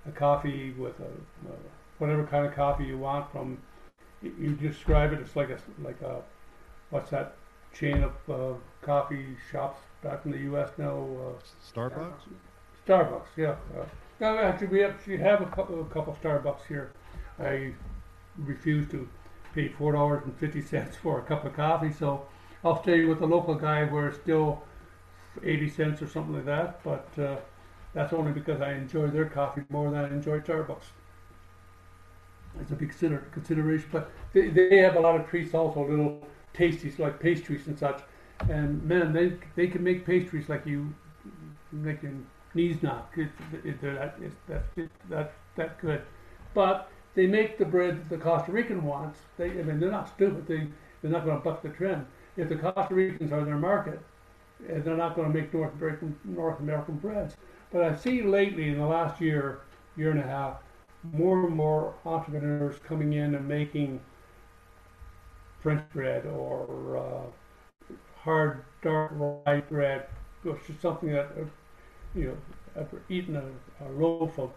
a 0.07 0.11
coffee 0.11 0.73
with 0.73 0.99
a, 1.01 1.05
uh, 1.05 1.57
whatever 1.99 2.25
kind 2.27 2.47
of 2.47 2.55
coffee 2.55 2.85
you 2.85 2.99
want 2.99 3.31
from 3.31 3.59
you 4.23 4.57
describe 4.61 5.13
it 5.13 5.21
it's 5.21 5.37
like 5.37 5.51
a 5.51 5.59
like 5.83 6.01
a 6.03 6.23
what's 6.91 7.11
that 7.11 7.37
chain 7.73 8.03
of 8.03 8.13
uh, 8.31 8.57
coffee 8.83 9.37
shops 9.51 9.81
back 10.03 10.25
in 10.25 10.31
the 10.31 10.39
US 10.39 10.71
now 10.79 11.07
uh, 11.21 11.33
Starbucks 11.73 12.23
Starbucks 12.87 13.37
yeah 13.37 13.57
uh, 13.79 13.85
No, 14.21 14.39
actually, 14.39 14.69
we 14.69 14.85
actually 14.85 15.17
have 15.19 15.41
a 15.43 15.47
couple, 15.47 15.81
a 15.81 15.85
couple 15.87 16.17
Starbucks 16.23 16.67
here. 16.69 16.93
I 17.39 17.73
refuse 18.39 18.89
to 18.91 19.09
pay 19.55 19.69
four 19.69 19.93
dollars 19.93 20.23
and 20.25 20.37
fifty 20.37 20.63
cents 20.63 20.97
for 20.97 21.19
a 21.19 21.23
cup 21.23 21.45
of 21.45 21.55
coffee, 21.55 21.93
so 21.93 22.27
I'll 22.65 22.81
stay 22.83 23.05
with 23.05 23.19
the 23.21 23.27
local 23.27 23.55
guy 23.55 23.85
where 23.85 24.09
it's 24.09 24.19
still 24.19 24.63
eighty 25.43 25.69
cents 25.69 26.01
or 26.03 26.09
something 26.09 26.35
like 26.35 26.45
that. 26.47 26.83
But 26.85 27.09
uh, 27.19 27.37
that's 27.93 28.13
only 28.13 28.33
because 28.33 28.61
I 28.61 28.73
enjoy 28.75 29.09
their 29.09 29.27
coffee 29.27 29.63
more 29.71 29.91
than 29.91 30.05
I 30.05 30.09
enjoy 30.09 30.41
Starbucks. 30.41 30.91
It's 32.61 32.71
a 32.71 32.77
big 32.77 32.91
consider, 32.91 33.19
consideration, 33.33 33.89
but 33.91 34.11
they, 34.33 34.49
they 34.49 34.79
have 34.79 34.95
a 34.97 35.01
lot 35.01 35.19
of 35.21 35.29
treats 35.29 35.55
also, 35.55 35.89
little 35.89 36.27
tasties 36.55 36.99
like 36.99 37.19
pastries 37.19 37.67
and 37.67 37.77
such. 37.79 38.01
And 38.49 38.83
man, 38.85 39.13
they 39.13 39.33
they 39.57 39.67
can 39.67 39.83
make 39.83 40.07
pastries 40.07 40.49
like 40.49 40.65
you 40.67 40.95
making 41.73 42.25
knees 42.55 42.83
knock. 42.83 43.13
It's, 43.17 43.33
it, 43.65 43.81
that, 43.81 44.17
it's, 44.21 44.37
that, 44.49 44.65
it, 44.77 44.91
that, 45.09 45.33
that 45.57 45.81
good. 45.81 46.03
But 46.55 46.91
they 47.15 47.27
make 47.27 47.59
the 47.59 47.65
bread 47.65 47.97
that 47.97 48.09
the 48.09 48.23
Costa 48.23 48.53
Rican 48.53 48.83
wants. 48.85 49.19
They, 49.37 49.51
I 49.51 49.63
mean, 49.63 49.81
they're 49.81 49.91
not 49.91 50.09
stupid. 50.09 50.47
They, 50.47 50.67
they're 51.03 51.11
not 51.11 51.25
going 51.25 51.37
to 51.37 51.45
buck 51.45 51.63
the 51.63 51.69
trend. 51.71 52.07
If 52.37 52.49
the 52.49 52.57
Costa 52.57 52.95
Ricans 52.95 53.33
are 53.33 53.45
their 53.45 53.57
market, 53.57 54.01
eh, 54.69 54.81
they're 54.81 54.97
not 54.97 55.15
going 55.15 55.33
to 55.33 55.39
make 55.39 55.53
North 55.53 55.73
American, 55.75 56.19
North 56.25 56.61
American 56.61 56.97
breads. 56.97 57.37
But 57.71 57.83
I 57.83 57.95
see 57.95 58.23
lately 58.23 58.69
in 58.69 58.79
the 58.79 58.87
last 58.87 59.21
year, 59.21 59.61
year 59.97 60.11
and 60.11 60.21
a 60.21 60.25
half, 60.25 60.57
more 61.13 61.47
and 61.47 61.55
more 61.55 61.95
entrepreneurs 62.07 62.77
coming 62.87 63.13
in 63.13 63.35
and 63.35 63.47
making 63.47 64.01
French 65.61 65.83
bread 65.93 66.27
or 66.27 66.97
uh, 66.97 67.95
hard 68.23 68.65
dark 68.83 69.13
rye 69.15 69.61
bread, 69.61 70.07
which 70.43 70.69
is 70.69 70.81
something 70.81 71.11
that 71.13 71.29
you 72.15 72.29
know, 72.29 72.37
after 72.81 73.03
eating 73.09 73.37
a, 73.37 73.45
a 73.85 73.89
loaf 73.91 74.39
of 74.39 74.51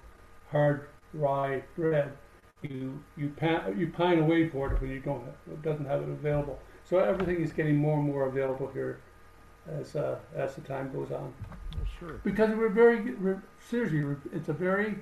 hard 0.52 0.88
rye 1.14 1.64
bread, 1.76 2.12
you 2.62 3.00
you 3.16 3.30
pine, 3.38 3.76
you 3.78 3.88
pine 3.88 4.20
away 4.20 4.50
for 4.50 4.74
it 4.74 4.82
when 4.82 4.92
you 4.92 5.00
don't 5.00 5.24
have, 5.26 5.36
it 5.54 5.62
doesn't 5.62 5.86
have 5.86 6.02
it 6.02 6.10
available. 6.10 6.60
So 6.84 7.00
everything 7.00 7.42
is 7.42 7.52
getting 7.52 7.76
more 7.76 7.98
and 7.98 8.08
more 8.08 8.28
available 8.28 8.68
here 8.74 9.00
as 9.68 9.96
uh, 9.96 10.18
as 10.36 10.56
the 10.56 10.62
time 10.62 10.92
goes 10.92 11.12
on. 11.12 11.34
Well, 11.76 11.86
sure. 12.00 12.22
Because 12.24 12.56
we're 12.56 12.70
very 12.70 13.16
we're, 13.16 13.42
seriously, 13.60 14.04
it's 14.34 14.50
a 14.50 14.54
very 14.54 14.96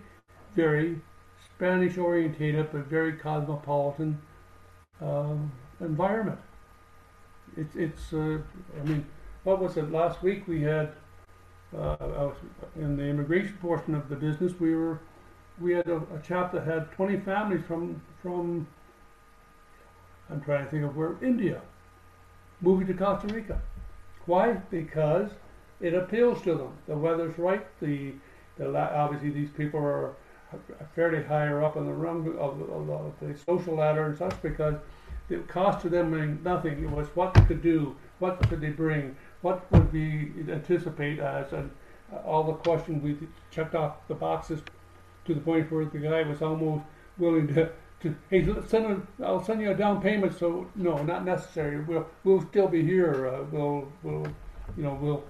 very 0.55 0.99
Spanish 1.45 1.97
orientated 1.97 2.71
but 2.71 2.87
very 2.87 3.13
cosmopolitan 3.13 4.19
um, 5.01 5.51
environment. 5.79 6.39
It's 7.55 7.75
it's 7.75 8.13
uh, 8.13 8.39
I 8.79 8.83
mean, 8.83 9.05
what 9.43 9.61
was 9.61 9.77
it? 9.77 9.91
Last 9.91 10.23
week 10.23 10.47
we 10.47 10.61
had 10.61 10.93
uh, 11.77 12.31
in 12.75 12.97
the 12.97 13.03
immigration 13.03 13.57
portion 13.61 13.95
of 13.95 14.09
the 14.09 14.15
business. 14.15 14.53
We 14.59 14.75
were 14.75 14.99
we 15.59 15.73
had 15.73 15.87
a, 15.87 15.97
a 15.97 16.21
chap 16.21 16.51
that 16.51 16.65
had 16.65 16.91
20 16.91 17.19
families 17.21 17.63
from 17.67 18.01
from 18.21 18.67
I'm 20.29 20.41
trying 20.41 20.65
to 20.65 20.71
think 20.71 20.83
of 20.83 20.95
where 20.95 21.15
India 21.21 21.61
moving 22.61 22.87
to 22.87 22.93
Costa 22.93 23.27
Rica. 23.33 23.61
Why? 24.25 24.53
Because 24.53 25.29
it 25.79 25.93
appeals 25.93 26.41
to 26.43 26.55
them. 26.55 26.71
The 26.87 26.97
weather's 26.97 27.37
right. 27.37 27.65
The, 27.79 28.13
the 28.57 28.75
obviously 28.75 29.29
these 29.29 29.51
people 29.51 29.79
are 29.79 30.15
fairly 30.95 31.23
higher 31.23 31.63
up 31.63 31.75
on 31.75 31.85
the 31.85 31.93
rung 31.93 32.27
of, 32.39 32.61
of, 32.61 32.89
of 32.89 33.13
the 33.19 33.37
social 33.45 33.75
ladder 33.75 34.05
and 34.05 34.17
such 34.17 34.41
because 34.41 34.75
the 35.27 35.37
cost 35.39 35.81
to 35.81 35.89
them 35.89 36.39
nothing. 36.43 36.83
It 36.83 36.89
was 36.89 37.07
what 37.15 37.33
they 37.33 37.41
could 37.41 37.61
do, 37.61 37.95
what 38.19 38.47
could 38.49 38.61
they 38.61 38.69
bring, 38.69 39.15
what 39.45 39.71
would 39.71 39.93
we 39.93 40.31
anticipate 40.51 41.19
as, 41.19 41.53
and 41.53 41.69
all 42.25 42.43
the 42.43 42.53
questions 42.53 43.03
we 43.03 43.15
checked 43.51 43.75
off 43.75 44.07
the 44.07 44.15
boxes 44.15 44.59
to 45.25 45.35
the 45.35 45.39
point 45.39 45.71
where 45.71 45.85
the 45.85 45.99
guy 45.99 46.23
was 46.23 46.41
almost 46.41 46.83
willing 47.19 47.47
to, 47.53 47.69
to 48.01 48.15
hey, 48.31 48.43
send 48.65 48.85
a, 48.87 49.23
I'll 49.23 49.43
send 49.43 49.61
you 49.61 49.69
a 49.69 49.75
down 49.75 50.01
payment. 50.01 50.35
So 50.39 50.67
no, 50.75 50.97
not 51.03 51.25
necessary. 51.25 51.79
We'll 51.79 52.07
we'll 52.23 52.41
still 52.41 52.67
be 52.67 52.81
here. 52.81 53.27
Uh, 53.27 53.43
we'll 53.51 53.87
we'll 54.01 54.27
you 54.75 54.83
know 54.83 54.97
we'll 54.99 55.23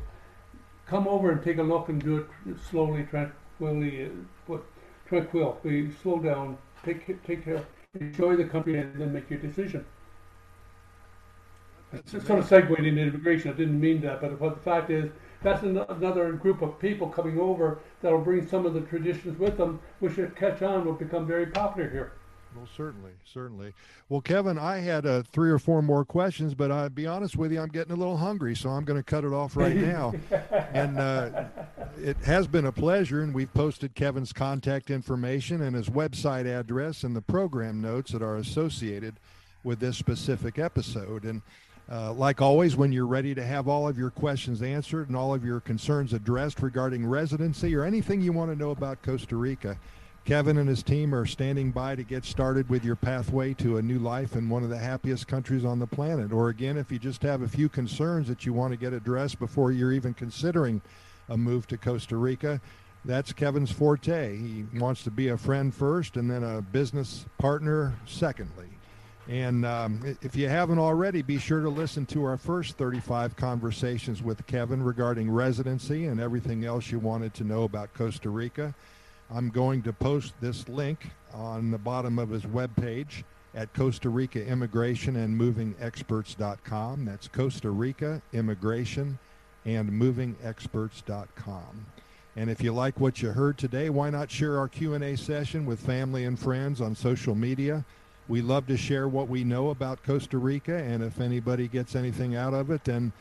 come 0.85 1.09
over 1.09 1.31
and 1.31 1.43
take 1.43 1.57
a 1.57 1.63
look 1.73 1.89
and 1.89 2.01
do 2.01 2.17
it 2.19 2.27
slowly, 2.69 3.03
tranquilly, 3.03 4.11
but 4.47 4.63
tranquil. 5.09 5.59
We 5.63 5.91
slow 6.01 6.19
down, 6.19 6.57
take 6.85 7.21
take 7.27 7.43
care, 7.43 7.65
enjoy 7.99 8.37
the 8.37 8.45
country, 8.45 8.79
and 8.79 8.97
then 8.97 9.11
make 9.11 9.29
your 9.29 9.39
decision. 9.39 9.85
It's 11.95 12.11
sort 12.11 12.39
of 12.39 12.47
segued 12.47 12.71
into 12.79 13.01
immigration. 13.01 13.51
I 13.51 13.53
didn't 13.53 13.79
mean 13.79 14.01
that, 14.01 14.21
but, 14.21 14.39
but 14.39 14.55
the 14.55 14.61
fact 14.61 14.89
is, 14.89 15.11
that's 15.41 15.63
an, 15.63 15.77
another 15.77 16.31
group 16.33 16.61
of 16.61 16.79
people 16.79 17.07
coming 17.07 17.39
over 17.39 17.79
that'll 18.01 18.21
bring 18.21 18.47
some 18.47 18.65
of 18.65 18.73
the 18.73 18.81
traditions 18.81 19.37
with 19.37 19.57
them, 19.57 19.79
which 19.99 20.15
should 20.15 20.35
catch 20.35 20.61
on, 20.61 20.85
will 20.85 20.93
become 20.93 21.27
very 21.27 21.47
popular 21.47 21.89
here. 21.89 22.13
Well, 22.55 22.67
certainly, 22.73 23.11
certainly. 23.25 23.73
Well, 24.07 24.21
Kevin, 24.21 24.57
I 24.57 24.77
had 24.77 25.05
uh, 25.05 25.23
three 25.23 25.51
or 25.51 25.59
four 25.59 25.81
more 25.81 26.05
questions, 26.05 26.53
but 26.53 26.71
I'll 26.71 26.89
be 26.89 27.05
honest 27.05 27.35
with 27.35 27.51
you, 27.51 27.59
I'm 27.59 27.67
getting 27.67 27.91
a 27.91 27.97
little 27.97 28.15
hungry, 28.15 28.55
so 28.55 28.69
I'm 28.69 28.85
going 28.85 28.99
to 28.99 29.03
cut 29.03 29.25
it 29.25 29.33
off 29.33 29.57
right 29.57 29.75
now. 29.75 30.13
and 30.73 30.97
uh, 30.97 31.45
it 31.97 32.15
has 32.25 32.47
been 32.47 32.65
a 32.65 32.71
pleasure, 32.71 33.21
and 33.21 33.33
we've 33.33 33.53
posted 33.53 33.93
Kevin's 33.93 34.31
contact 34.31 34.89
information 34.89 35.61
and 35.61 35.75
his 35.75 35.89
website 35.89 36.45
address 36.45 37.03
and 37.03 37.13
the 37.13 37.21
program 37.21 37.81
notes 37.81 38.13
that 38.13 38.21
are 38.21 38.37
associated 38.37 39.15
with 39.65 39.79
this 39.79 39.97
specific 39.97 40.57
episode. 40.57 41.25
And 41.25 41.41
uh, 41.91 42.11
like 42.13 42.41
always, 42.41 42.75
when 42.75 42.91
you're 42.91 43.05
ready 43.05 43.35
to 43.35 43.43
have 43.43 43.67
all 43.67 43.87
of 43.87 43.97
your 43.97 44.09
questions 44.09 44.61
answered 44.61 45.07
and 45.07 45.15
all 45.15 45.33
of 45.33 45.45
your 45.45 45.59
concerns 45.59 46.13
addressed 46.13 46.61
regarding 46.61 47.05
residency 47.05 47.75
or 47.75 47.83
anything 47.83 48.21
you 48.21 48.33
want 48.33 48.51
to 48.51 48.57
know 48.57 48.71
about 48.71 49.03
Costa 49.03 49.35
Rica, 49.35 49.77
Kevin 50.25 50.57
and 50.57 50.67
his 50.67 50.81
team 50.81 51.13
are 51.13 51.27
standing 51.27 51.71
by 51.71 51.95
to 51.95 52.03
get 52.03 52.25
started 52.25 52.67
with 52.67 52.83
your 52.83 52.95
pathway 52.95 53.53
to 53.53 53.77
a 53.77 53.81
new 53.81 53.99
life 53.99 54.35
in 54.35 54.49
one 54.49 54.63
of 54.63 54.69
the 54.69 54.77
happiest 54.77 55.27
countries 55.27 55.63
on 55.63 55.77
the 55.77 55.85
planet. 55.85 56.31
Or 56.31 56.49
again, 56.49 56.77
if 56.77 56.91
you 56.91 56.97
just 56.97 57.21
have 57.21 57.43
a 57.43 57.47
few 57.47 57.69
concerns 57.69 58.27
that 58.29 58.43
you 58.43 58.51
want 58.51 58.73
to 58.73 58.77
get 58.77 58.91
addressed 58.91 59.37
before 59.37 59.71
you're 59.71 59.93
even 59.93 60.15
considering 60.15 60.81
a 61.29 61.37
move 61.37 61.67
to 61.67 61.77
Costa 61.77 62.17
Rica, 62.17 62.59
that's 63.05 63.31
Kevin's 63.33 63.71
forte. 63.71 64.35
He 64.35 64.65
wants 64.73 65.03
to 65.03 65.11
be 65.11 65.27
a 65.27 65.37
friend 65.37 65.71
first 65.71 66.17
and 66.17 66.31
then 66.31 66.43
a 66.43 66.59
business 66.59 67.27
partner 67.37 67.93
secondly. 68.07 68.74
And 69.27 69.65
um, 69.65 70.17
if 70.21 70.35
you 70.35 70.47
haven't 70.47 70.77
already, 70.77 71.23
be 71.23 71.39
sure 71.39 71.61
to 71.61 71.69
listen 71.69 72.05
to 72.07 72.23
our 72.25 72.37
first 72.37 72.77
35 72.77 73.35
conversations 73.35 74.21
with 74.21 74.45
Kevin 74.45 74.83
regarding 74.83 75.31
residency 75.31 76.05
and 76.05 76.19
everything 76.19 76.63
else 76.63 76.91
you 76.91 76.99
wanted 76.99 77.33
to 77.35 77.43
know 77.43 77.63
about 77.63 77.93
Costa 77.95 78.29
Rica. 78.29 78.75
I'm 79.31 79.49
going 79.49 79.81
to 79.83 79.93
post 79.93 80.33
this 80.41 80.69
link 80.69 81.09
on 81.33 81.71
the 81.71 81.79
bottom 81.79 82.19
of 82.19 82.29
his 82.29 82.43
webpage 82.43 83.23
at 83.55 83.73
Costa 83.73 84.09
Rica 84.09 84.45
Immigration 84.45 85.15
and 85.15 85.35
Moving 85.35 85.73
Experts.com. 85.79 87.05
That's 87.05 87.27
Costa 87.27 87.71
Rica 87.71 88.21
Immigration 88.31 89.17
and 89.65 89.91
Moving 89.91 90.35
Experts.com. 90.43 91.85
And 92.35 92.49
if 92.49 92.61
you 92.61 92.73
like 92.73 92.99
what 92.99 93.21
you 93.21 93.31
heard 93.31 93.57
today, 93.57 93.89
why 93.89 94.09
not 94.11 94.29
share 94.29 94.59
our 94.59 94.67
Q&A 94.67 95.15
session 95.15 95.65
with 95.65 95.79
family 95.79 96.25
and 96.25 96.37
friends 96.37 96.81
on 96.81 96.93
social 96.93 97.33
media? 97.33 97.85
We 98.27 98.41
love 98.41 98.67
to 98.67 98.77
share 98.77 99.07
what 99.07 99.27
we 99.27 99.43
know 99.43 99.69
about 99.69 100.03
Costa 100.03 100.37
Rica, 100.37 100.75
and 100.75 101.03
if 101.03 101.19
anybody 101.19 101.67
gets 101.67 101.95
anything 101.95 102.35
out 102.35 102.53
of 102.53 102.71
it, 102.71 102.83
then 102.83 103.11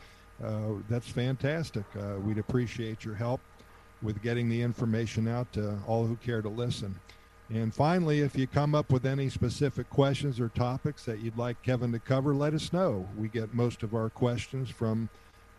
uh, 0.43 0.73
that's 0.89 1.07
fantastic. 1.07 1.83
Uh, 1.97 2.19
we'd 2.19 2.37
appreciate 2.37 3.05
your 3.05 3.15
help 3.15 3.39
with 4.01 4.21
getting 4.21 4.49
the 4.49 4.61
information 4.61 5.27
out 5.27 5.51
to 5.53 5.77
all 5.87 6.05
who 6.05 6.15
care 6.17 6.41
to 6.41 6.49
listen. 6.49 6.99
And 7.53 7.73
finally, 7.73 8.21
if 8.21 8.35
you 8.35 8.47
come 8.47 8.73
up 8.73 8.91
with 8.91 9.05
any 9.05 9.29
specific 9.29 9.89
questions 9.89 10.39
or 10.39 10.49
topics 10.49 11.05
that 11.05 11.19
you'd 11.19 11.37
like 11.37 11.61
Kevin 11.61 11.91
to 11.91 11.99
cover, 11.99 12.33
let 12.33 12.53
us 12.55 12.73
know. 12.73 13.07
We 13.17 13.27
get 13.27 13.53
most 13.53 13.83
of 13.83 13.93
our 13.93 14.09
questions 14.09 14.69
from 14.69 15.09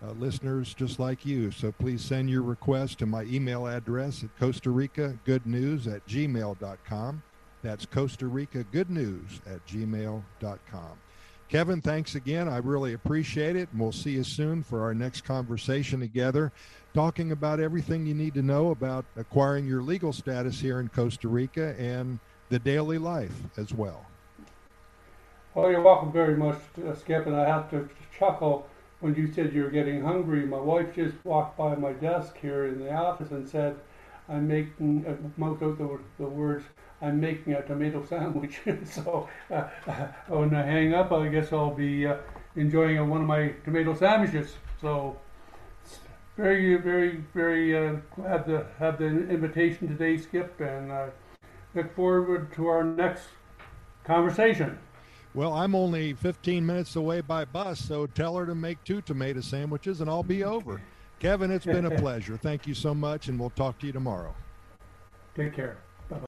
uh, 0.04 0.10
listeners 0.12 0.74
just 0.74 0.98
like 0.98 1.24
you. 1.24 1.52
So 1.52 1.70
please 1.70 2.02
send 2.02 2.28
your 2.28 2.42
request 2.42 2.98
to 2.98 3.06
my 3.06 3.22
email 3.22 3.66
address 3.66 4.24
at 4.24 4.36
Costa 4.38 4.70
Rica 4.70 5.16
Good 5.24 5.46
News 5.46 5.86
at 5.86 6.06
gmail.com. 6.06 7.22
That's 7.66 7.84
Costa 7.84 8.28
Rica 8.28 8.62
Good 8.70 8.90
News 8.90 9.40
at 9.44 9.66
gmail.com. 9.66 10.92
Kevin, 11.48 11.80
thanks 11.80 12.14
again. 12.14 12.48
I 12.48 12.58
really 12.58 12.92
appreciate 12.92 13.56
it. 13.56 13.68
And 13.72 13.80
we'll 13.80 13.90
see 13.90 14.12
you 14.12 14.22
soon 14.22 14.62
for 14.62 14.84
our 14.84 14.94
next 14.94 15.24
conversation 15.24 15.98
together, 15.98 16.52
talking 16.94 17.32
about 17.32 17.58
everything 17.58 18.06
you 18.06 18.14
need 18.14 18.34
to 18.34 18.42
know 18.42 18.70
about 18.70 19.04
acquiring 19.16 19.66
your 19.66 19.82
legal 19.82 20.12
status 20.12 20.60
here 20.60 20.78
in 20.78 20.88
Costa 20.90 21.26
Rica 21.26 21.74
and 21.76 22.20
the 22.50 22.60
daily 22.60 22.98
life 22.98 23.34
as 23.56 23.74
well. 23.74 24.06
Well, 25.54 25.68
you're 25.68 25.82
welcome 25.82 26.12
very 26.12 26.36
much, 26.36 26.60
uh, 26.86 26.94
Skip. 26.94 27.26
And 27.26 27.34
I 27.34 27.48
have 27.48 27.68
to 27.70 27.88
chuckle 28.16 28.68
when 29.00 29.16
you 29.16 29.32
said 29.32 29.52
you're 29.52 29.70
getting 29.70 30.02
hungry. 30.02 30.46
My 30.46 30.60
wife 30.60 30.94
just 30.94 31.16
walked 31.24 31.58
by 31.58 31.74
my 31.74 31.94
desk 31.94 32.36
here 32.40 32.66
in 32.66 32.78
the 32.78 32.94
office 32.94 33.32
and 33.32 33.48
said, 33.48 33.74
I'm 34.28 34.46
making, 34.46 35.04
uh, 35.04 35.44
out 35.44 35.58
the, 35.58 35.98
the 36.18 36.26
words, 36.26 36.64
I'm 37.02 37.20
making 37.20 37.52
a 37.52 37.62
tomato 37.62 38.04
sandwich. 38.04 38.60
so 38.84 39.28
uh, 39.50 39.64
when 40.28 40.54
I 40.54 40.62
hang 40.62 40.94
up, 40.94 41.12
I 41.12 41.28
guess 41.28 41.52
I'll 41.52 41.74
be 41.74 42.06
uh, 42.06 42.16
enjoying 42.56 43.08
one 43.08 43.22
of 43.22 43.26
my 43.26 43.54
tomato 43.64 43.94
sandwiches. 43.94 44.54
So 44.80 45.16
very, 46.36 46.76
very, 46.76 47.22
very 47.34 47.76
uh, 47.76 47.96
glad 48.14 48.46
to 48.46 48.66
have 48.78 48.98
the 48.98 49.06
invitation 49.06 49.88
today, 49.88 50.18
Skip, 50.18 50.60
and 50.60 50.90
uh, 50.90 51.06
look 51.74 51.94
forward 51.94 52.52
to 52.54 52.66
our 52.68 52.84
next 52.84 53.24
conversation. 54.04 54.78
Well, 55.34 55.52
I'm 55.52 55.74
only 55.74 56.14
15 56.14 56.64
minutes 56.64 56.96
away 56.96 57.20
by 57.20 57.44
bus, 57.44 57.78
so 57.78 58.06
tell 58.06 58.36
her 58.36 58.46
to 58.46 58.54
make 58.54 58.82
two 58.84 59.02
tomato 59.02 59.42
sandwiches 59.42 60.00
and 60.00 60.08
I'll 60.08 60.22
be 60.22 60.44
over. 60.44 60.80
Kevin, 61.18 61.50
it's 61.50 61.66
been 61.66 61.86
a 61.86 61.90
pleasure. 62.00 62.38
Thank 62.38 62.66
you 62.66 62.74
so 62.74 62.94
much, 62.94 63.28
and 63.28 63.38
we'll 63.38 63.50
talk 63.50 63.78
to 63.80 63.86
you 63.86 63.92
tomorrow. 63.92 64.34
Take 65.34 65.54
care. 65.54 65.78